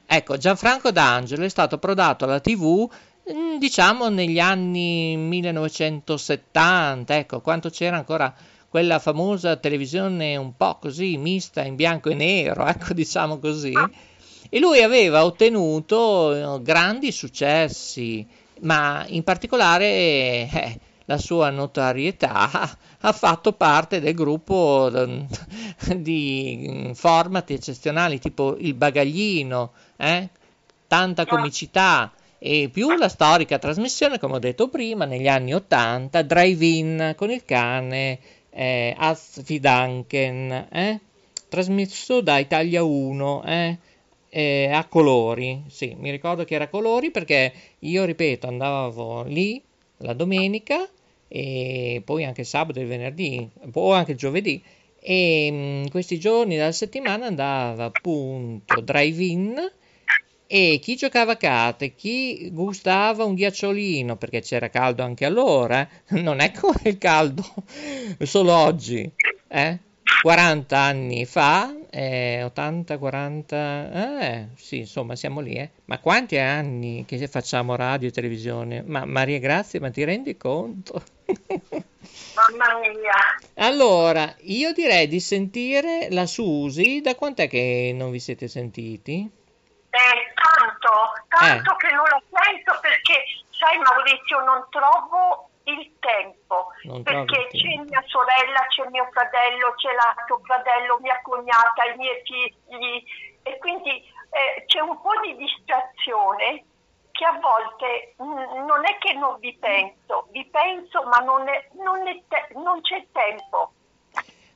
ecco, 0.05 0.37
Gianfranco 0.37 0.90
D'Angelo 0.90 1.44
è 1.44 1.48
stato 1.48 1.78
prodato 1.78 2.24
alla 2.24 2.40
TV, 2.40 2.87
mm, 3.33 3.57
diciamo 3.57 4.11
negli 4.11 4.38
anni 4.38 5.16
1970, 5.16 7.16
ecco, 7.16 7.40
quando 7.40 7.70
c'era 7.70 7.96
ancora 7.96 8.35
quella 8.72 8.98
famosa 8.98 9.56
televisione 9.56 10.35
un 10.35 10.56
po' 10.56 10.78
così 10.80 11.18
mista 11.18 11.62
in 11.62 11.74
bianco 11.74 12.08
e 12.08 12.14
nero, 12.14 12.64
ecco, 12.66 12.94
diciamo 12.94 13.38
così. 13.38 13.74
E 14.48 14.58
lui 14.58 14.82
aveva 14.82 15.26
ottenuto 15.26 16.56
eh, 16.56 16.62
grandi 16.62 17.12
successi, 17.12 18.26
ma 18.61 19.04
in 19.08 19.24
particolare 19.24 19.85
eh, 19.85 20.80
la 21.04 21.18
sua 21.18 21.50
notorietà 21.50 22.50
ha 23.00 23.12
fatto 23.12 23.52
parte 23.52 24.00
del 24.00 24.14
gruppo 24.14 24.90
mm, 24.90 25.20
di 25.96 26.66
mm, 26.70 26.92
format 26.92 27.50
eccezionali 27.50 28.18
tipo 28.18 28.56
il 28.56 28.72
bagaglino, 28.72 29.72
eh? 29.98 30.30
tanta 30.87 31.26
comicità 31.26 32.11
e 32.38 32.70
più 32.72 32.90
la 32.96 33.11
storica 33.11 33.58
trasmissione, 33.58 34.18
come 34.18 34.37
ho 34.37 34.38
detto 34.38 34.68
prima, 34.68 35.04
negli 35.04 35.28
anni 35.28 35.52
80, 35.52 36.22
Drive-In 36.22 37.12
con 37.18 37.30
il 37.30 37.44
cane 37.44 38.18
eh, 38.52 38.94
Asfidanken, 38.96 40.68
eh? 40.70 41.00
trasmesso 41.48 42.20
da 42.20 42.38
Italia 42.38 42.82
1, 42.82 43.42
eh? 43.44 43.78
eh, 44.28 44.70
a 44.72 44.86
colori, 44.86 45.64
sì, 45.68 45.94
mi 45.98 46.10
ricordo 46.10 46.44
che 46.44 46.54
era 46.54 46.64
a 46.64 46.68
colori 46.68 47.10
perché 47.10 47.52
io, 47.80 48.04
ripeto, 48.04 48.46
andavo 48.46 49.24
lì 49.24 49.62
la 49.98 50.14
domenica 50.14 50.88
e 51.28 52.02
poi 52.04 52.24
anche 52.24 52.44
sabato 52.44 52.80
e 52.80 52.84
venerdì, 52.84 53.48
o 53.72 53.92
anche 53.92 54.14
giovedì, 54.14 54.62
e 55.00 55.84
mh, 55.84 55.90
questi 55.90 56.18
giorni 56.18 56.56
della 56.56 56.72
settimana 56.72 57.26
andava 57.26 57.84
appunto 57.84 58.80
drive-in 58.80 59.72
e 60.54 60.80
chi 60.82 60.96
giocava 60.96 61.32
a 61.32 61.36
carte, 61.36 61.94
chi 61.94 62.50
gustava 62.52 63.24
un 63.24 63.32
ghiacciolino, 63.32 64.16
perché 64.16 64.42
c'era 64.42 64.68
caldo 64.68 65.02
anche 65.02 65.24
allora, 65.24 65.80
eh, 65.80 66.20
non 66.20 66.40
è 66.40 66.52
come 66.52 66.78
il 66.82 66.98
caldo 66.98 67.42
solo 68.20 68.52
oggi, 68.52 69.10
eh? 69.48 69.78
40 70.20 70.76
anni 70.78 71.24
fa, 71.24 71.74
eh, 71.88 72.42
80, 72.42 72.98
40, 72.98 74.20
eh, 74.20 74.48
sì, 74.56 74.80
insomma, 74.80 75.16
siamo 75.16 75.40
lì, 75.40 75.54
eh. 75.54 75.70
Ma 75.86 75.98
quanti 76.00 76.36
anni 76.36 77.06
che 77.06 77.26
facciamo 77.28 77.74
radio 77.74 78.08
e 78.08 78.12
televisione? 78.12 78.82
Ma 78.84 79.06
Maria 79.06 79.38
Grazia, 79.38 79.80
ma 79.80 79.90
ti 79.90 80.04
rendi 80.04 80.36
conto? 80.36 81.02
Mamma 82.36 82.78
mia. 82.78 83.38
Allora, 83.54 84.36
io 84.42 84.74
direi 84.74 85.08
di 85.08 85.18
sentire 85.18 86.08
la 86.10 86.26
Susi, 86.26 87.00
da 87.00 87.14
quant'è 87.14 87.48
che 87.48 87.94
non 87.96 88.10
vi 88.10 88.18
siete 88.18 88.48
sentiti? 88.48 89.40
Eh, 89.92 90.33
tanto, 90.33 90.90
tanto 91.28 91.76
che 91.76 91.90
non 91.92 92.05
la 92.09 92.22
sento 92.33 92.78
perché, 92.81 93.24
sai 93.50 93.76
Maurizio, 93.78 94.40
non 94.40 94.64
trovo 94.70 95.50
il 95.64 95.92
tempo. 96.00 96.68
Non 96.85 97.02
perché 97.02 97.48
c'è 97.50 97.76
mia 97.85 98.02
sorella, 98.07 98.64
c'è 98.68 98.88
mio 98.88 99.07
fratello, 99.12 99.74
c'è 99.74 99.92
l'altro 99.92 100.40
fratello, 100.44 100.98
mia 101.00 101.20
cognata, 101.22 101.85
i 101.92 101.96
miei 101.98 102.22
figli 102.24 103.05
e 103.42 103.59
quindi 103.59 104.02
eh, 104.31 104.64
c'è 104.64 104.81
un 104.81 104.98
po' 105.00 105.20
di 105.20 105.37
distrazione 105.37 106.64
che 107.11 107.24
a 107.26 107.38
volte 107.38 108.14
mm, 108.22 108.64
non 108.64 108.87
è 108.87 108.96
che 108.96 109.12
non 109.12 109.38
vi 109.40 109.55
penso, 109.59 110.26
vi 110.31 110.44
penso 110.46 111.02
ma 111.05 111.18
non, 111.18 111.46
è- 111.48 111.68
non 111.74 112.09
è 112.09 112.18
te- 112.28 112.48
non 112.55 112.81
c'è 112.81 113.05
tempo. 113.12 113.72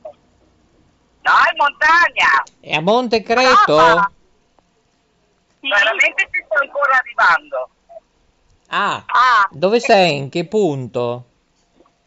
No, 1.23 1.33
in 1.33 1.57
montagna. 1.57 2.43
È 2.61 2.75
a 2.75 2.81
Montecreto? 2.81 3.75
Brava. 3.77 4.13
Veramente 5.61 6.29
ci 6.33 6.42
sto 6.44 6.59
ancora 6.61 6.96
arrivando. 6.99 7.68
Ah, 8.68 9.03
Ah, 9.07 9.49
dove 9.51 9.81
sei? 9.81 10.16
In 10.16 10.29
che 10.31 10.46
punto? 10.46 11.25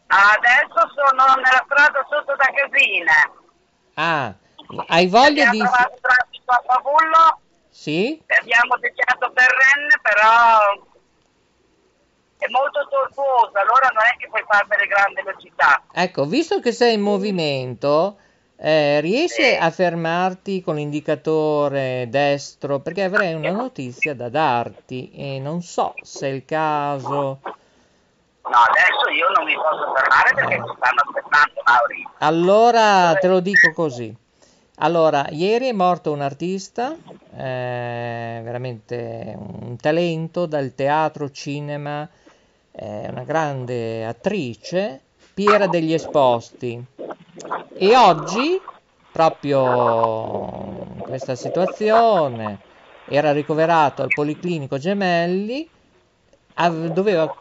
Adesso 0.07 0.91
sono 0.95 1.25
nella 1.35 1.63
strada 1.65 2.05
sotto 2.09 2.35
da 2.35 2.47
casina. 2.53 3.13
Ah, 3.95 4.33
Hai 4.87 5.07
voglia 5.07 5.49
di... 5.49 5.59
Abbiamo 5.59 5.69
trovato 5.69 5.97
traffico 6.01 6.51
a 6.51 6.63
Favullo, 6.65 7.39
Sì? 7.69 8.21
abbiamo 8.27 8.77
deviato 8.77 9.31
per 9.31 9.47
Rennes, 9.47 9.99
però 10.01 10.91
è 12.37 12.47
molto 12.49 12.87
tortuoso, 12.89 13.51
allora 13.57 13.89
non 13.93 14.03
è 14.03 14.17
che 14.17 14.27
puoi 14.29 14.43
fare 14.47 14.65
delle 14.67 14.87
grandi 14.87 15.21
velocità. 15.21 15.83
Ecco, 15.91 16.25
visto 16.25 16.59
che 16.59 16.71
sei 16.71 16.93
in 16.95 17.01
movimento, 17.01 18.17
eh, 18.55 19.01
riesci 19.01 19.41
a 19.41 19.69
fermarti 19.71 20.61
con 20.61 20.75
l'indicatore 20.75 22.07
destro? 22.09 22.79
Perché 22.79 23.03
avrei 23.03 23.33
una 23.33 23.51
notizia 23.51 24.15
da 24.15 24.29
darti 24.29 25.11
e 25.11 25.39
non 25.39 25.61
so 25.61 25.93
se 26.01 26.27
è 26.27 26.31
il 26.31 26.45
caso. 26.45 27.39
No, 28.43 28.57
adesso 28.57 29.09
io 29.09 29.29
non 29.35 29.45
mi 29.45 29.55
posso 29.55 29.93
fermare 29.93 30.33
perché 30.33 30.55
ci 30.55 30.75
stanno 30.75 31.01
aspettando, 31.05 31.61
Mauri. 31.65 32.07
Allora 32.19 33.15
te 33.15 33.27
lo 33.27 33.39
dico 33.39 33.71
così. 33.73 34.15
Allora, 34.77 35.27
ieri 35.29 35.67
è 35.67 35.71
morto 35.71 36.11
un 36.11 36.21
artista, 36.21 36.95
eh, 37.35 38.41
veramente 38.43 39.35
un 39.37 39.77
talento 39.77 40.45
dal 40.45 40.73
teatro, 40.73 41.29
cinema, 41.31 42.09
eh, 42.71 43.07
una 43.09 43.23
grande 43.23 44.05
attrice, 44.05 45.01
Piera 45.33 45.67
degli 45.67 45.93
Esposti. 45.93 46.83
E 47.75 47.95
oggi, 47.95 48.61
proprio 49.11 50.85
in 50.95 51.01
questa 51.01 51.35
situazione, 51.35 52.59
era 53.07 53.31
ricoverato 53.31 54.01
al 54.01 54.09
Policlinico 54.13 54.77
Gemelli, 54.77 55.67
doveva 56.91 57.35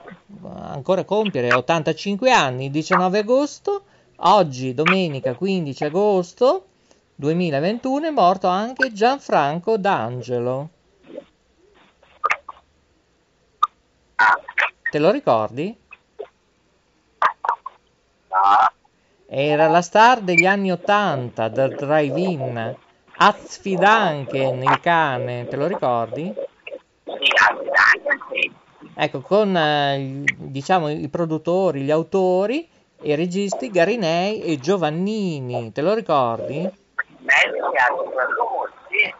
ancora 0.44 1.04
compiere 1.04 1.52
85 1.52 2.32
anni, 2.32 2.64
il 2.66 2.70
19 2.70 3.18
agosto, 3.18 3.84
oggi 4.16 4.72
domenica 4.72 5.34
15 5.34 5.84
agosto 5.84 6.66
2021 7.14 8.06
è 8.06 8.10
morto 8.10 8.46
anche 8.48 8.92
Gianfranco 8.92 9.76
D'Angelo. 9.76 10.70
Te 14.90 14.98
lo 14.98 15.10
ricordi? 15.10 15.76
No, 18.28 18.71
Era 19.34 19.66
la 19.66 19.80
star 19.80 20.20
degli 20.20 20.44
anni 20.44 20.70
80 20.70 21.48
del 21.48 21.74
drive-in. 21.74 22.76
Azfidanken, 23.16 24.62
il 24.62 24.80
cane, 24.80 25.48
te 25.48 25.56
lo 25.56 25.66
ricordi? 25.66 26.34
sì. 28.30 28.52
Ecco, 28.94 29.22
con 29.22 29.56
eh, 29.56 30.22
diciamo 30.36 30.90
i 30.90 31.08
produttori, 31.08 31.80
gli 31.80 31.90
autori 31.90 32.68
e 33.00 33.12
i 33.12 33.14
registi 33.14 33.70
Garinei 33.70 34.42
e 34.42 34.58
Giovannini, 34.58 35.72
te 35.72 35.80
lo 35.80 35.94
ricordi? 35.94 36.70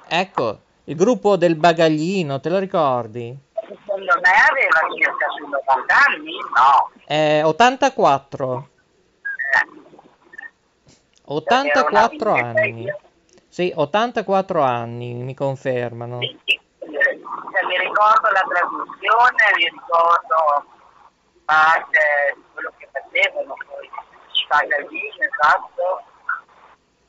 Ecco, 0.09 0.59
il 0.85 0.95
gruppo 0.95 1.37
del 1.39 1.55
Bagaglino, 1.55 2.39
te 2.39 2.51
lo 2.51 2.59
ricordi? 2.59 3.35
Secondo 3.55 4.13
me 4.21 4.31
aveva 4.51 4.95
circa 4.95 5.27
sui 5.35 5.49
90 5.49 5.95
anni, 6.07 6.35
no. 6.55 6.91
Eh, 7.07 7.43
84. 7.43 8.67
84 11.35 12.33
anni. 12.33 12.87
Sì, 13.49 13.73
84 13.75 14.63
anni, 14.63 15.15
mi 15.15 15.35
confermano. 15.35 16.21
Sì, 16.21 16.39
sì. 16.45 16.61
Cioè, 16.79 17.67
mi 17.67 17.79
ricordo 17.79 18.31
la 18.31 18.45
trasmissione, 18.49 19.43
mi 19.57 19.69
ricordo 19.71 20.65
parte 21.45 22.35
di 22.35 22.43
quello 22.53 22.73
che 22.79 22.89
facevano 22.91 23.55
poi. 23.67 23.91
Spaghettini, 24.33 25.11
esatto. 25.19 26.03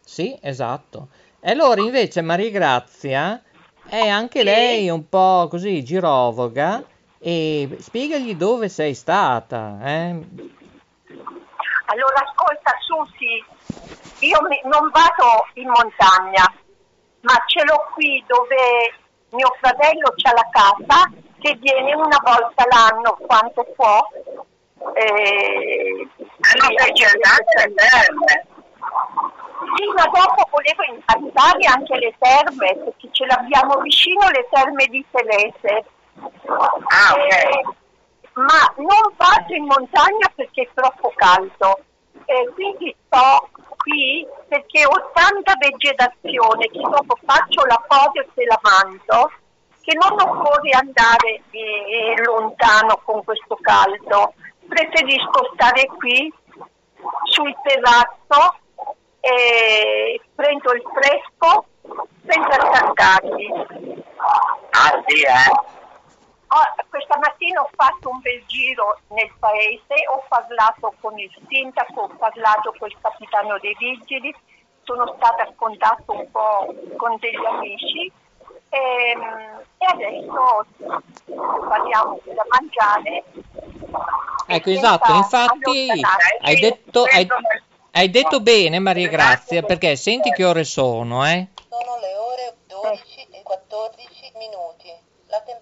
Sì, 0.02 0.38
esatto. 0.42 1.08
E 1.40 1.52
allora 1.52 1.82
invece 1.82 2.22
Maria 2.22 2.50
Grazia 2.52 3.42
è 3.86 4.08
anche 4.08 4.44
lei 4.44 4.90
un 4.90 5.08
po' 5.10 5.48
così 5.50 5.84
girovoga 5.84 6.84
e 7.20 7.78
spiegagli 7.80 8.36
dove 8.36 8.70
sei 8.70 8.94
stata, 8.94 9.80
eh? 9.82 10.10
Allora 11.86 12.16
ascolta 12.16 12.76
Susi, 12.80 13.44
io 14.26 14.42
mi- 14.48 14.62
non 14.66 14.90
vado 14.92 15.48
in 15.54 15.70
montagna, 15.70 16.52
ma 17.22 17.34
ce 17.46 17.64
l'ho 17.64 17.90
qui 17.94 18.24
dove 18.28 18.94
mio 19.30 19.56
fratello 19.60 20.14
c'ha 20.16 20.34
la 20.34 20.48
casa 20.52 21.12
che 21.40 21.56
viene 21.60 21.94
una 21.94 22.20
volta 22.24 22.66
l'anno 22.70 23.18
quanto 23.26 23.66
può. 23.76 24.08
Eh, 24.96 26.08
le 26.56 27.74
terme. 27.74 28.46
Sì, 29.76 29.86
ma 29.96 30.04
dopo 30.04 30.50
volevo 30.52 31.02
andare 31.06 31.66
anche 31.66 31.96
le 31.98 32.14
terme, 32.20 32.76
perché 32.76 33.08
ce 33.12 33.26
l'abbiamo 33.26 33.80
vicino 33.80 34.28
le 34.30 34.48
terme 34.52 34.86
di 34.86 35.06
Telese. 35.10 35.86
Ah, 36.18 37.14
ok. 37.14 37.32
Eh, 37.32 37.64
ma 38.34 38.74
non 38.78 39.14
vado 39.16 39.54
in 39.54 39.66
montagna 39.66 40.32
perché 40.36 40.64
è 40.64 40.70
troppo 40.74 41.12
caldo. 41.16 41.80
Eh, 42.26 42.52
quindi 42.54 42.96
sto 43.06 43.50
qui 43.84 44.26
perché 44.48 44.86
ho 44.86 45.12
tanta 45.14 45.54
vegetazione 45.60 46.68
che 46.68 46.80
dopo 46.80 47.18
faccio 47.26 47.66
la 47.66 47.84
foto 47.86 48.22
e 48.34 48.46
la 48.46 48.60
mando, 48.62 49.32
che 49.82 49.94
non 50.00 50.14
occorre 50.14 50.70
andare 50.72 51.42
eh, 51.52 52.24
lontano 52.24 53.02
con 53.04 53.24
questo 53.26 53.58
caldo. 53.62 54.34
Preferisco 54.66 55.52
stare 55.54 55.86
qui 55.98 56.34
sul 57.26 57.54
terrazzo 57.64 58.56
e 59.20 60.22
prendo 60.34 60.74
il 60.74 60.84
fresco 60.94 61.66
senza 62.26 62.62
attaccarmi. 62.62 63.52
Ah, 64.72 65.04
sì, 65.06 65.22
eh. 65.22 65.83
Ah, 66.56 66.72
questa 66.88 67.18
mattina 67.18 67.62
ho 67.62 67.70
fatto 67.76 68.10
un 68.10 68.20
bel 68.20 68.44
giro 68.46 69.00
nel 69.08 69.32
paese, 69.40 70.06
ho 70.08 70.24
parlato 70.28 70.94
con 71.02 71.18
il 71.18 71.32
sindaco, 71.50 72.02
ho 72.02 72.16
parlato 72.16 72.76
con 72.78 72.90
il 72.90 72.98
capitano 73.02 73.58
dei 73.58 73.76
vigili, 73.80 74.32
sono 74.84 75.16
stata 75.18 75.42
a 75.42 75.52
contatto 75.56 76.12
un 76.12 76.30
po' 76.30 76.72
con 76.96 77.18
degli 77.18 77.44
amici 77.44 78.12
ehm, 78.70 79.62
e 79.80 79.86
adesso 79.86 80.66
parliamo 81.68 82.20
da 82.24 82.46
mangiare. 82.50 83.24
Ecco, 84.46 84.70
E 84.70 84.74
esatto, 84.74 85.12
infatti 85.14 85.90
hai 86.42 86.60
detto, 86.60 87.04
hai, 87.06 87.28
hai 87.94 88.10
detto 88.12 88.42
bene 88.42 88.78
Maria 88.78 89.10
Grazia, 89.10 89.64
perché 89.64 89.96
senti 89.96 90.30
che 90.30 90.46
ore 90.46 90.66
sono, 90.66 91.26
eh? 91.26 91.48
Sono 91.68 91.98
le 92.00 92.16
ore 92.16 92.56
12 92.68 93.28
e 93.32 93.42
14 93.42 93.64
minuti. 93.72 94.03
La 94.03 94.03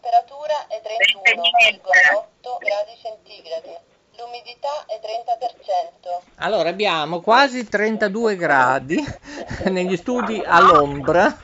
temperatura 0.02 0.66
è 0.68 0.82
31,8 0.82 2.58
gradi 2.60 2.98
centigradi. 3.00 3.78
L'umidità 4.18 4.86
è 4.88 5.00
30%. 5.00 6.22
Allora 6.38 6.70
abbiamo 6.70 7.22
quasi 7.22 7.68
32 7.68 8.36
gradi 8.36 8.98
negli 9.70 9.96
studi 9.96 10.42
all'ombra. 10.44 11.40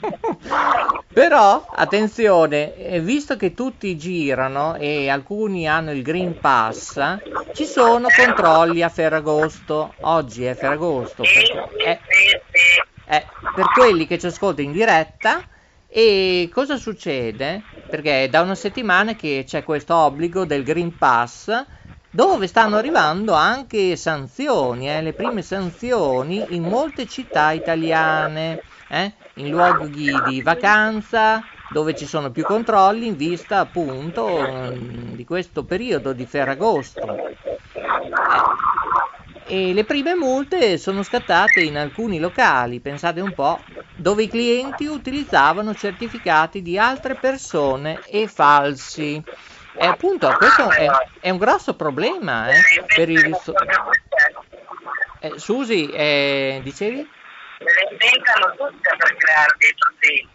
Però 1.12 1.66
attenzione, 1.68 2.74
eh, 2.76 3.00
visto 3.00 3.36
che 3.36 3.52
tutti 3.52 3.96
girano 3.96 4.76
e 4.76 5.08
alcuni 5.08 5.68
hanno 5.68 5.92
il 5.92 6.02
Green 6.02 6.38
Pass, 6.38 7.18
ci 7.52 7.66
sono 7.66 8.08
controlli 8.14 8.82
a 8.82 8.88
Ferragosto. 8.88 9.94
Oggi 10.00 10.44
è 10.44 10.54
Ferragosto. 10.54 11.24
Sì, 11.24 11.40
sì. 11.40 11.52
eh, 13.06 13.26
per 13.54 13.72
quelli 13.74 14.06
che 14.06 14.18
ci 14.18 14.26
ascoltano 14.26 14.68
in 14.68 14.72
diretta. 14.72 15.44
E 15.90 16.50
cosa 16.52 16.76
succede? 16.76 17.62
Perché 17.88 18.24
è 18.24 18.28
da 18.28 18.42
una 18.42 18.54
settimana 18.54 19.14
che 19.14 19.44
c'è 19.46 19.62
questo 19.62 19.94
obbligo 19.94 20.44
del 20.44 20.62
Green 20.62 20.96
Pass 20.96 21.50
dove 22.10 22.46
stanno 22.46 22.76
arrivando 22.76 23.32
anche 23.34 23.94
sanzioni, 23.96 24.88
eh, 24.90 25.02
le 25.02 25.12
prime 25.12 25.42
sanzioni 25.42 26.54
in 26.54 26.64
molte 26.64 27.06
città 27.06 27.52
italiane, 27.52 28.62
eh, 28.88 29.12
in 29.34 29.48
luoghi 29.50 30.10
di 30.26 30.42
vacanza 30.42 31.46
dove 31.66 31.94
ci 31.94 32.06
sono 32.06 32.30
più 32.30 32.44
controlli 32.44 33.06
in 33.06 33.16
vista 33.16 33.58
appunto 33.60 34.70
mm, 34.72 35.12
di 35.14 35.24
questo 35.24 35.64
periodo 35.64 36.12
di 36.12 36.26
Ferragosto. 36.26 37.22
Eh, 39.44 39.70
e 39.70 39.72
le 39.72 39.84
prime 39.84 40.14
multe 40.14 40.78
sono 40.78 41.02
scattate 41.02 41.60
in 41.62 41.76
alcuni 41.76 42.18
locali, 42.18 42.80
pensate 42.80 43.20
un 43.20 43.32
po', 43.32 43.64
dove 43.98 44.22
i 44.22 44.28
clienti 44.28 44.86
utilizzavano 44.86 45.74
certificati 45.74 46.62
di 46.62 46.78
altre 46.78 47.16
persone 47.16 48.00
e 48.08 48.28
falsi. 48.28 49.20
E 49.80 49.86
appunto 49.86 50.32
questo 50.38 50.70
è, 50.70 50.88
è 51.20 51.30
un 51.30 51.38
grosso 51.38 51.74
problema 51.74 52.48
eh, 52.48 52.60
per 52.94 53.08
i 53.08 53.20
risto- 53.20 53.54
eh, 55.20 55.38
Susi, 55.38 55.90
eh, 55.90 56.60
dicevi? 56.62 56.96
Le 56.96 57.88
inventano 57.90 58.54
tutte 58.56 58.96
per 58.96 59.16
creare 59.16 59.54
dei 59.58 59.74
problemi. 59.76 60.28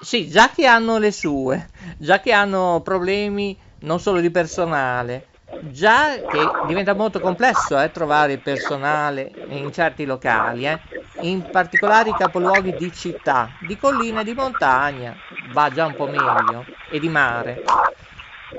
Sì, 0.00 0.28
già 0.28 0.50
che 0.50 0.66
hanno 0.66 0.98
le 0.98 1.12
sue, 1.12 1.68
già 1.96 2.20
che 2.20 2.32
hanno 2.32 2.82
problemi 2.84 3.58
non 3.80 4.00
solo 4.00 4.20
di 4.20 4.30
personale, 4.30 5.28
già 5.70 6.14
che 6.28 6.46
diventa 6.66 6.94
molto 6.94 7.20
complesso 7.20 7.80
eh, 7.80 7.90
trovare 7.90 8.34
il 8.34 8.40
personale 8.40 9.32
in 9.48 9.72
certi 9.72 10.04
locali, 10.04 10.66
eh. 10.66 10.95
In 11.18 11.48
particolari 11.50 12.14
capoluoghi 12.14 12.74
di 12.74 12.92
città, 12.92 13.54
di 13.58 13.76
collina 13.76 14.20
e 14.20 14.24
di 14.24 14.34
montagna, 14.34 15.18
va 15.28 15.70
già 15.70 15.86
un 15.86 15.94
po' 15.94 16.06
meglio, 16.06 16.68
e 16.86 16.98
di 16.98 17.08
mare. 17.08 17.62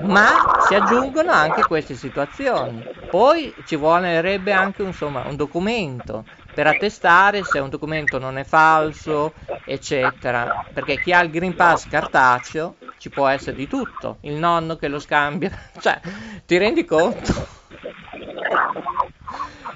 Ma 0.00 0.52
si 0.56 0.74
aggiungono 0.74 1.32
anche 1.32 1.64
queste 1.66 1.94
situazioni. 1.94 2.86
Poi 3.08 3.54
ci 3.64 3.74
vorrebbe 3.76 4.52
anche 4.52 4.82
insomma, 4.82 5.26
un 5.26 5.36
documento 5.36 6.26
per 6.52 6.66
attestare 6.66 7.42
se 7.44 7.58
un 7.58 7.68
documento 7.70 8.18
non 8.18 8.36
è 8.38 8.44
falso, 8.44 9.34
eccetera. 9.64 10.52
Perché 10.72 10.98
chi 11.00 11.12
ha 11.12 11.20
il 11.20 11.30
Green 11.30 11.54
Pass 11.54 11.86
cartaceo 11.86 12.76
ci 12.96 13.10
può 13.10 13.26
essere 13.26 13.56
di 13.56 13.66
tutto. 13.66 14.18
Il 14.22 14.34
nonno 14.34 14.76
che 14.76 14.88
lo 14.88 14.98
scambia, 14.98 15.50
cioè, 15.78 16.00
ti 16.46 16.56
rendi 16.58 16.84
conto? 16.84 17.56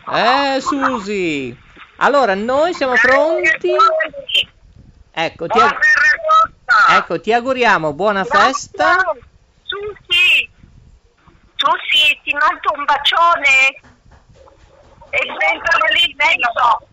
Eh, 0.06 0.60
Susi. 0.60 1.58
Allora, 2.02 2.34
noi 2.34 2.74
siamo 2.74 2.94
pronti. 2.94 3.70
Ecco, 5.14 5.46
ti, 5.46 5.58
ag- 5.60 5.78
ecco, 6.96 7.20
ti 7.20 7.32
auguriamo 7.32 7.92
buona 7.92 8.24
festa. 8.24 8.96
Susi, 9.62 10.50
Susi, 11.54 12.20
ti 12.24 12.32
mando 12.32 12.72
un 12.76 12.84
bacione. 12.84 13.82
E 15.10 15.18
sentono 15.18 15.84
lì 15.92 16.14
dentro. 16.16 16.88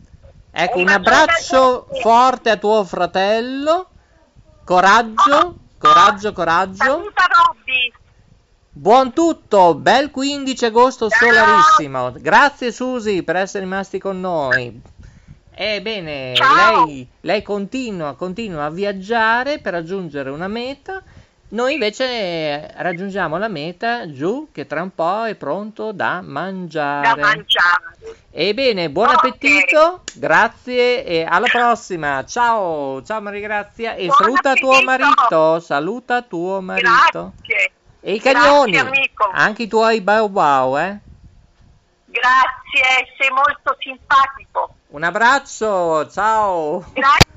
Ecco, 0.51 0.79
un 0.79 0.89
abbraccio 0.89 1.87
forte 2.01 2.51
a 2.51 2.57
tuo 2.57 2.83
fratello. 2.83 3.89
Coraggio, 4.63 5.57
coraggio, 5.79 6.33
coraggio. 6.33 6.83
Saluta 6.83 7.25
Robby. 7.25 7.91
Buon 8.71 9.13
tutto, 9.13 9.73
bel 9.73 10.11
15 10.11 10.65
agosto 10.65 11.09
solarissimo. 11.09 12.11
Grazie 12.17 12.71
Susi 12.71 13.23
per 13.23 13.37
essere 13.37 13.63
rimasti 13.63 13.97
con 13.97 14.19
noi. 14.19 14.79
Ebbene, 15.61 16.35
Ciao. 16.35 16.85
lei, 16.85 17.05
lei 17.19 17.41
continua, 17.41 18.15
continua 18.15 18.63
a 18.63 18.69
viaggiare 18.69 19.59
per 19.59 19.73
raggiungere 19.73 20.29
una 20.29 20.47
meta. 20.47 21.03
Noi 21.49 21.73
invece 21.73 22.05
eh, 22.05 22.71
raggiungiamo 22.77 23.37
la 23.37 23.49
meta 23.49 24.09
giù 24.09 24.47
che 24.53 24.67
tra 24.67 24.81
un 24.81 24.95
po' 24.95 25.25
è 25.25 25.35
pronto 25.35 25.91
da 25.91 26.05
Da 26.13 26.21
mangiare. 26.21 27.19
mangiare. 27.21 27.97
Ebbene, 28.31 28.89
buon 28.89 29.09
Ok. 29.09 29.15
appetito, 29.15 30.03
grazie 30.13 31.03
e 31.03 31.25
alla 31.27 31.47
prossima. 31.51 32.23
Ciao, 32.23 33.03
ciao 33.03 33.19
Maria 33.19 33.41
Grazia 33.41 33.95
e 33.95 34.05
Buon 34.05 34.17
saluta 34.17 34.53
tuo 34.53 34.71
appetito. 34.77 34.91
marito, 34.95 35.59
saluta 35.59 36.21
tuo 36.21 36.61
marito. 36.61 37.33
Grazie. 37.35 37.71
E 37.99 38.13
i 38.13 38.19
cagnoni, 38.21 38.77
anche 39.33 39.63
i 39.63 39.67
tuoi 39.67 39.99
bau 39.99 40.29
bau, 40.29 40.77
eh. 40.79 40.99
Grazie, 42.11 43.13
sei 43.17 43.29
molto 43.29 43.75
simpatico. 43.79 44.75
Un 44.87 45.03
abbraccio, 45.03 46.09
ciao. 46.09 46.83
Grazie. 46.93 47.27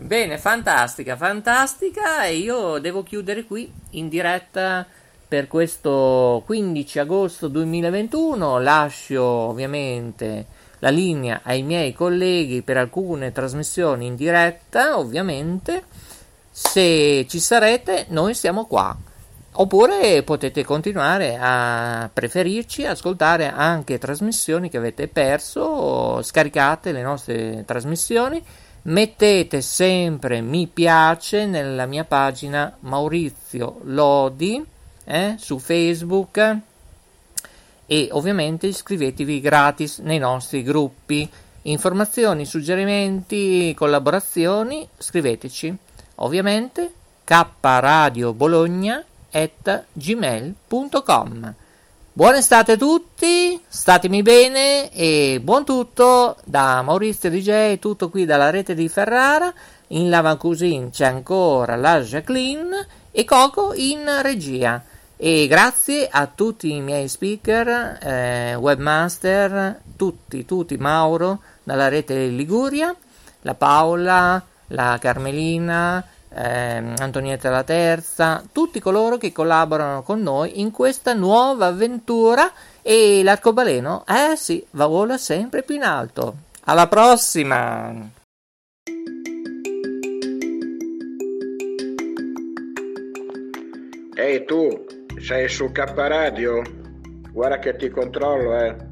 Bene, 0.00 0.38
fantastica, 0.38 1.16
fantastica. 1.16 2.24
E 2.24 2.36
io 2.36 2.78
devo 2.78 3.02
chiudere 3.02 3.44
qui 3.44 3.70
in 3.90 4.08
diretta 4.08 4.86
per 5.26 5.46
questo 5.48 6.42
15 6.46 6.98
agosto 7.00 7.48
2021. 7.48 8.58
Lascio 8.60 9.22
ovviamente 9.22 10.46
la 10.78 10.88
linea 10.88 11.40
ai 11.42 11.62
miei 11.62 11.92
colleghi 11.92 12.62
per 12.62 12.78
alcune 12.78 13.32
trasmissioni 13.32 14.06
in 14.06 14.16
diretta, 14.16 14.96
ovviamente. 14.96 15.84
Se 16.50 17.26
ci 17.28 17.40
sarete, 17.40 18.06
noi 18.08 18.34
siamo 18.34 18.66
qua. 18.66 18.96
Oppure 19.60 20.22
potete 20.22 20.64
continuare 20.64 21.36
a 21.36 22.08
preferirci, 22.12 22.86
ascoltare 22.86 23.48
anche 23.48 23.98
trasmissioni 23.98 24.70
che 24.70 24.76
avete 24.76 25.08
perso, 25.08 26.22
scaricate 26.22 26.92
le 26.92 27.02
nostre 27.02 27.64
trasmissioni, 27.66 28.40
mettete 28.82 29.60
sempre 29.60 30.42
mi 30.42 30.68
piace 30.68 31.46
nella 31.46 31.86
mia 31.86 32.04
pagina 32.04 32.76
Maurizio 32.80 33.80
Lodi 33.82 34.64
eh, 35.02 35.34
su 35.38 35.58
Facebook 35.58 36.56
e 37.84 38.08
ovviamente 38.12 38.68
iscrivetevi 38.68 39.40
gratis 39.40 39.98
nei 39.98 40.18
nostri 40.18 40.62
gruppi. 40.62 41.28
Informazioni, 41.62 42.44
suggerimenti, 42.44 43.74
collaborazioni, 43.74 44.88
scriveteci. 44.96 45.76
Ovviamente 46.16 46.92
kradiobologna 47.24 48.98
at 48.98 49.04
gmail.com 49.92 51.54
Buona 52.18 52.38
estate 52.38 52.72
a 52.72 52.76
tutti, 52.76 53.62
statemi 53.68 54.22
bene 54.22 54.90
e 54.90 55.38
buon 55.40 55.64
tutto 55.64 56.36
da 56.42 56.82
Maurizio 56.82 57.30
DJ, 57.30 57.78
tutto 57.78 58.10
qui 58.10 58.24
dalla 58.24 58.50
rete 58.50 58.74
di 58.74 58.88
Ferrara. 58.88 59.54
In 59.88 60.10
Lavacusin 60.10 60.90
c'è 60.90 61.06
ancora 61.06 61.76
la 61.76 62.00
Jacqueline 62.00 62.88
e 63.12 63.24
Coco 63.24 63.72
in 63.72 64.04
regia. 64.20 64.82
E 65.16 65.46
grazie 65.46 66.08
a 66.10 66.26
tutti 66.26 66.72
i 66.72 66.80
miei 66.80 67.06
speaker, 67.06 67.98
eh, 68.02 68.54
webmaster, 68.56 69.80
tutti, 69.96 70.44
tutti, 70.44 70.76
Mauro 70.76 71.40
dalla 71.62 71.86
rete 71.86 72.26
Liguria, 72.26 72.92
la 73.42 73.54
Paola, 73.54 74.44
la 74.68 74.98
Carmelina, 75.00 76.04
ehm, 76.38 76.94
Antonietta 76.98 77.50
la 77.50 77.64
Terza, 77.64 78.42
tutti 78.52 78.80
coloro 78.80 79.16
che 79.16 79.32
collaborano 79.32 80.02
con 80.02 80.22
noi 80.22 80.60
in 80.60 80.70
questa 80.70 81.12
nuova 81.14 81.66
avventura 81.66 82.50
e 82.82 83.22
l'arcobaleno, 83.22 84.04
eh 84.06 84.36
sì, 84.36 84.64
va 84.70 84.86
vola 84.86 85.18
sempre 85.18 85.62
più 85.62 85.74
in 85.74 85.82
alto. 85.82 86.34
Alla 86.64 86.86
prossima! 86.86 88.16
Ehi 94.14 94.44
tu, 94.44 94.84
sei 95.20 95.48
su 95.48 95.70
K 95.70 95.92
Radio? 95.94 96.62
Guarda 97.30 97.58
che 97.58 97.76
ti 97.76 97.88
controllo, 97.88 98.56
eh. 98.58 98.87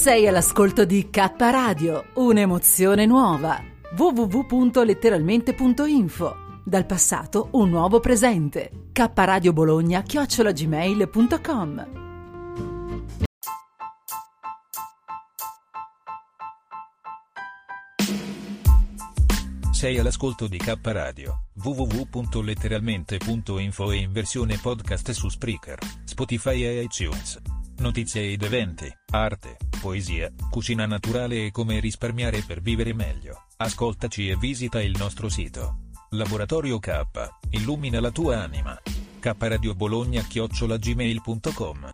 Sei 0.00 0.26
all'ascolto 0.26 0.86
di 0.86 1.10
K 1.10 1.34
Radio, 1.36 2.06
un'emozione 2.14 3.04
nuova. 3.04 3.62
www.letteralmente.info 3.94 6.36
Dal 6.64 6.86
passato 6.86 7.50
un 7.52 7.68
nuovo 7.68 8.00
presente. 8.00 8.88
K 8.92 9.10
Radio 9.14 9.52
Bologna 9.52 10.00
chiocciolagmail.com 10.00 11.98
Sei 19.70 19.98
all'ascolto 19.98 20.46
di 20.46 20.56
K 20.56 20.78
Radio, 20.80 21.42
www.letteralmente.info 21.62 23.90
e 23.90 23.96
in 23.96 24.12
versione 24.12 24.56
podcast 24.56 25.10
su 25.10 25.28
Spreaker, 25.28 25.78
Spotify 26.06 26.62
e 26.62 26.84
iTunes 26.84 27.49
notizie 27.80 28.32
ed 28.32 28.42
eventi, 28.42 28.92
arte, 29.10 29.56
poesia, 29.80 30.32
cucina 30.50 30.86
naturale 30.86 31.46
e 31.46 31.50
come 31.50 31.80
risparmiare 31.80 32.42
per 32.46 32.60
vivere 32.60 32.94
meglio. 32.94 33.46
Ascoltaci 33.56 34.28
e 34.28 34.36
visita 34.36 34.80
il 34.80 34.94
nostro 34.96 35.28
sito. 35.28 35.88
Laboratorio 36.10 36.78
K, 36.78 37.02
illumina 37.50 38.00
la 38.00 38.10
tua 38.10 38.42
anima. 38.42 38.80
Kradio 39.20 39.74
Bologna 39.74 40.22
chiocciolagmail.com 40.22 41.90